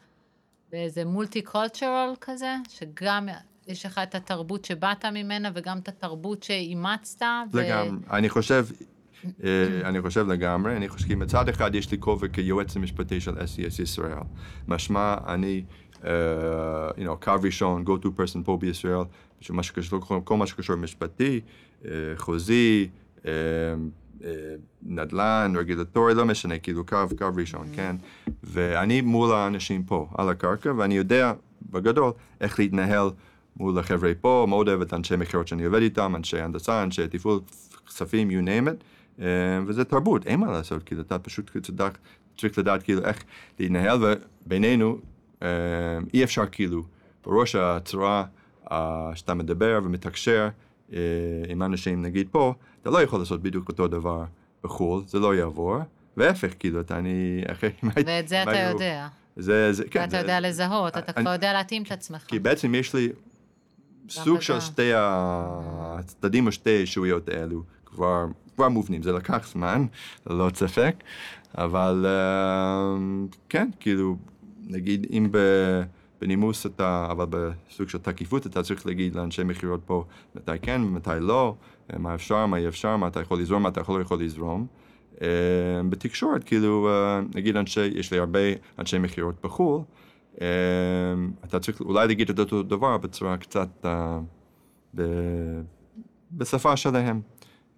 באיזה 0.72 1.06
מולטי 1.06 1.42
קולטורל 1.42 2.14
כזה, 2.22 2.56
שגם 2.70 3.28
יש 3.68 3.86
לך 3.86 3.98
את 4.04 4.16
התרבות 4.16 4.66
שבאת 4.66 5.06
ממנה 5.06 5.50
וגם 5.56 5.78
את 5.78 5.88
התרבות 5.88 6.44
שאימצת? 6.44 7.26
לגמרי. 7.54 8.00
אני 8.12 8.30
חושב, 8.30 8.66
אה, 9.44 9.50
אני 9.84 10.02
חושב 10.02 10.28
לגמרי, 10.28 10.78
אני 10.78 10.90
חושב 10.90 11.08
כי 11.08 11.16
מצד 11.16 11.50
אחד 11.50 11.76
יש 11.76 11.92
לי 11.92 11.98
כובע 12.00 12.28
כיועץ 12.28 12.76
המשפטי 12.76 13.20
של 13.22 13.38
SES 13.38 13.82
ישראל. 13.82 14.18
משמע, 14.68 15.16
אני, 15.28 15.64
אה, 16.06 16.10
you 16.90 17.08
know, 17.08 17.26
קו 17.26 17.34
ראשון, 17.44 17.84
go 17.88 18.04
to 18.04 18.08
person 18.08 18.40
פה 18.46 18.58
בישראל, 18.62 19.04
שקשור, 19.62 20.00
כל- 20.24 20.38
מה 20.38 20.48
שקשור 20.48 20.76
משפטי, 20.76 21.42
אה, 21.86 21.92
חוזי, 22.16 22.88
אה, 23.26 23.32
נדל"ן, 24.84 25.54
רגולטורי, 25.58 26.14
לא 26.14 26.26
משנה, 26.26 26.60
כאילו 26.60 26.86
קו, 26.86 26.98
קו 27.18 27.26
ראשון, 27.36 27.68
כן? 27.76 27.96
ואני 28.44 29.02
מול 29.02 29.32
האנשים 29.34 29.84
פה, 29.84 30.08
על 30.18 30.30
הקרקע, 30.30 30.74
ואני 30.78 30.98
יודע, 30.98 31.34
בגדול, 31.72 32.12
איך 32.42 32.60
להתנהל 32.60 33.10
מול 33.58 33.80
החבר'ה 33.80 34.12
פה, 34.22 34.46
מאוד 34.50 34.68
אוהב 34.68 34.82
את 34.82 34.94
אנשי 34.94 35.16
מכירות 35.16 35.48
שאני 35.48 35.66
עובד 35.66 35.82
איתם, 35.82 36.14
אנשי 36.16 36.40
הנדסה, 36.40 36.84
אנשי 36.84 37.08
תפעול, 37.08 37.40
כספים, 37.88 38.30
you 38.30 38.46
name 38.46 38.68
it, 38.70 38.84
אה, 39.22 39.26
וזה 39.68 39.84
תרבות, 39.84 40.28
אין 40.28 40.40
מה 40.40 40.52
לעשות, 40.52 40.84
כאילו, 40.84 41.02
אתה 41.02 41.20
פשוט 41.20 41.52
צריך, 41.64 41.98
צריך 42.38 42.58
לדעת 42.58 42.84
כאילו 42.84 43.06
איך 43.06 43.24
להתנהל, 43.60 44.00
ובינינו, 44.46 44.98
אה, 45.44 45.48
אי 46.14 46.24
אפשר 46.24 46.46
כאילו, 46.46 46.84
בראש 47.26 47.56
הצורה 47.56 48.24
אה, 48.72 49.12
שאתה 49.16 49.34
מדבר 49.34 49.80
ומתקשר 49.84 50.50
עם 51.48 51.64
אנשים, 51.64 52.02
נגיד 52.02 52.28
פה, 52.32 52.54
אתה 52.82 52.90
לא 52.90 53.02
יכול 53.02 53.20
לעשות 53.20 53.42
בדיוק 53.42 53.70
אותו 53.70 53.88
דבר 53.88 54.24
בחו"ל, 54.64 55.04
זה 55.08 55.20
לא 55.20 55.36
יעבור, 55.36 55.78
והפך, 56.18 56.54
כאילו, 56.60 56.80
אתה, 56.80 56.98
אני, 56.98 57.42
אחרי, 57.52 57.70
ואת 57.96 58.28
זה 58.28 58.44
אתה 58.44 58.60
יודע. 58.72 59.08
זה, 59.38 59.74
זה, 59.74 59.84
כן, 59.92 60.00
ואתה 60.00 60.12
זה- 60.12 60.18
יודע 60.18 60.40
לזהות, 60.40 60.98
אתה 60.98 61.14
כבר 61.14 61.34
יודע 61.34 61.54
להתאים 61.54 61.84
את 61.84 61.92
עצמך. 61.92 62.24
כי 62.28 62.40
בעצם 62.40 62.76
יש 62.76 62.94
לי 62.96 63.10
סוג 64.10 64.42
של. 64.42 64.60
שתי 64.60 64.92
הצדדים 64.96 66.48
או 66.48 66.52
שתי 66.52 66.70
הישויות 66.70 67.30
האלו 67.30 67.64
כבר, 67.86 68.26
כבר 68.56 68.70
מובנים, 68.70 69.04
זה 69.04 69.12
לקח 69.12 69.48
זמן, 69.52 69.86
ללא 70.30 70.50
ספק, 70.56 70.96
אבל 71.58 72.06
אה, 72.08 72.96
כן, 73.50 73.70
כאילו, 73.80 74.16
נגיד 74.68 75.08
אם 75.12 75.28
ב- 75.32 75.82
בנימוס 76.22 76.66
אתה, 76.66 77.08
אבל 77.12 77.26
בסוג 77.30 77.90
של 77.90 77.98
תקיפות 77.98 78.48
אתה 78.48 78.64
צריך 78.64 78.86
להגיד 78.86 79.16
לאנשי 79.16 79.44
מכירות 79.44 79.82
פה 79.86 80.04
מתי 80.36 80.52
כן 80.62 80.82
ומתי 80.84 81.10
לא, 81.20 81.56
אה, 81.94 82.00
מה 82.00 82.16
אפשר, 82.16 82.46
מה 82.46 82.58
אי 82.58 82.68
אפשר, 82.68 82.98
מה 82.98 83.08
אתה 83.08 83.20
יכול 83.22 83.40
לזרום, 83.40 83.64
מה 83.64 83.70
אתה 83.70 83.82
יכול 83.82 83.98
לא 83.98 84.02
יכול 84.02 84.24
לזרום. 84.24 84.68
אה, 85.22 85.28
בתקשורת, 85.90 86.44
כאילו, 86.44 86.90
נגיד 87.36 87.58
אנשי, 87.58 87.86
יש 87.86 88.12
לי 88.12 88.20
הרבה 88.20 88.40
אנשי 88.80 88.98
מכירות 88.98 89.36
בחו"ל, 89.44 89.82
אתה 91.46 91.60
צריך 91.60 91.82
אולי 91.82 92.08
להגיד 92.08 92.30
את 92.30 92.40
אותו 92.40 92.64
דבר 92.64 92.98
בצורה 92.98 93.38
קצת, 93.38 93.70
אה, 93.86 94.20
ב- 94.96 95.62
בשפה 96.32 96.78
שלהם. 96.78 97.22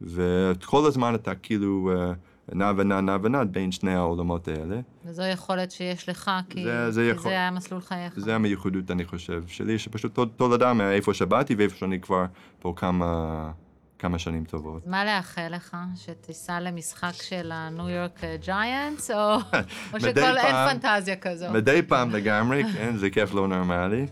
וכל 0.01 0.85
הזמן 0.87 1.15
אתה 1.15 1.35
כאילו 1.35 1.91
אה, 1.95 2.13
נע 2.55 2.71
ונע 2.77 3.01
נע 3.01 3.17
ונע 3.23 3.43
בין 3.43 3.71
שני 3.71 3.93
העולמות 3.95 4.47
האלה. 4.47 4.79
וזו 5.05 5.23
יכולת 5.23 5.71
שיש 5.71 6.09
לך, 6.09 6.31
כי 6.49 6.63
זה- 6.63 6.91
זה 6.91 7.01
כי 7.01 7.07
יכול- 7.07 7.23
זה 7.23 7.29
היה 7.29 7.51
מסלול 7.51 7.81
חייך. 7.81 8.19
זה 8.19 8.35
המיוחדות, 8.35 8.91
אני 8.91 9.05
חושב, 9.05 9.43
שלי, 9.47 9.79
שפשוט 9.79 10.13
תול- 10.15 10.29
תולדה 10.35 10.73
מאיפה 10.73 11.13
שבאתי 11.13 11.55
ואיפה 11.55 11.75
שאני 11.77 11.99
כבר 12.01 12.25
פה 12.59 12.73
כמה, 12.75 13.51
כמה 13.99 14.19
שנים 14.19 14.43
טובות. 14.43 14.87
מה 14.87 15.05
לאחל 15.05 15.47
לך? 15.49 15.77
שתיסע 15.95 16.59
למשחק 16.59 17.11
של 17.13 17.51
הניו 17.53 17.89
יורק 17.89 18.21
ג'יינטס, 18.45 19.11
או, 19.11 19.37
שכל 19.99 20.37
אין 20.37 20.55
פנטזיה 20.79 21.15
כזו? 21.15 21.45
מדי 21.51 21.81
פעם 21.87 22.09
לגמרי, 22.11 22.63
כן, 22.73 22.95
זה 22.97 23.09
כיף 23.09 23.33
לא 23.33 23.47
נורמלי, 23.47 24.05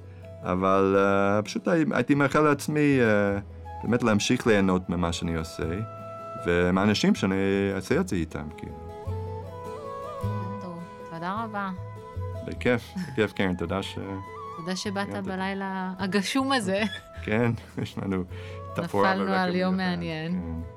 אבל 0.44 0.96
uh, 0.98 1.46
פשוט 1.46 1.68
הי- 1.68 1.84
הייתי 1.92 2.16
מאחל 2.16 2.40
לעצמי 2.40 3.00
uh, 3.00 3.84
באמת 3.84 4.04
להמשיך 4.04 4.48
ליהנות 4.48 4.90
ממה 4.90 5.14
שאני 5.14 5.36
עושה, 5.36 5.64
ומהאנשים 6.46 7.16
שאני 7.16 7.36
אעשה 7.76 8.00
את 8.00 8.08
זה 8.08 8.16
איתם, 8.16 8.48
כאילו. 8.58 8.76
תודה 11.14 11.44
רבה. 11.44 11.70
בכיף, 12.48 12.82
בכיף, 13.12 13.34
קרן, 13.34 13.56
תודה 13.56 13.84
ש... 13.84 13.98
תודה 14.58 14.76
שבאת. 14.76 15.10
בלילה 15.26 15.94
הגשום 16.00 16.52
הזה. 16.52 16.84
כן, 17.24 17.52
יש 17.82 17.98
לנו 17.98 18.24
תפאורה 18.76 19.14
נפלנו 19.14 19.30
ורקע 19.32 19.44
על 19.44 19.56
יום 19.56 19.76
מיוחד, 19.76 19.90
מעניין. 19.90 20.32
כן. 20.32 20.75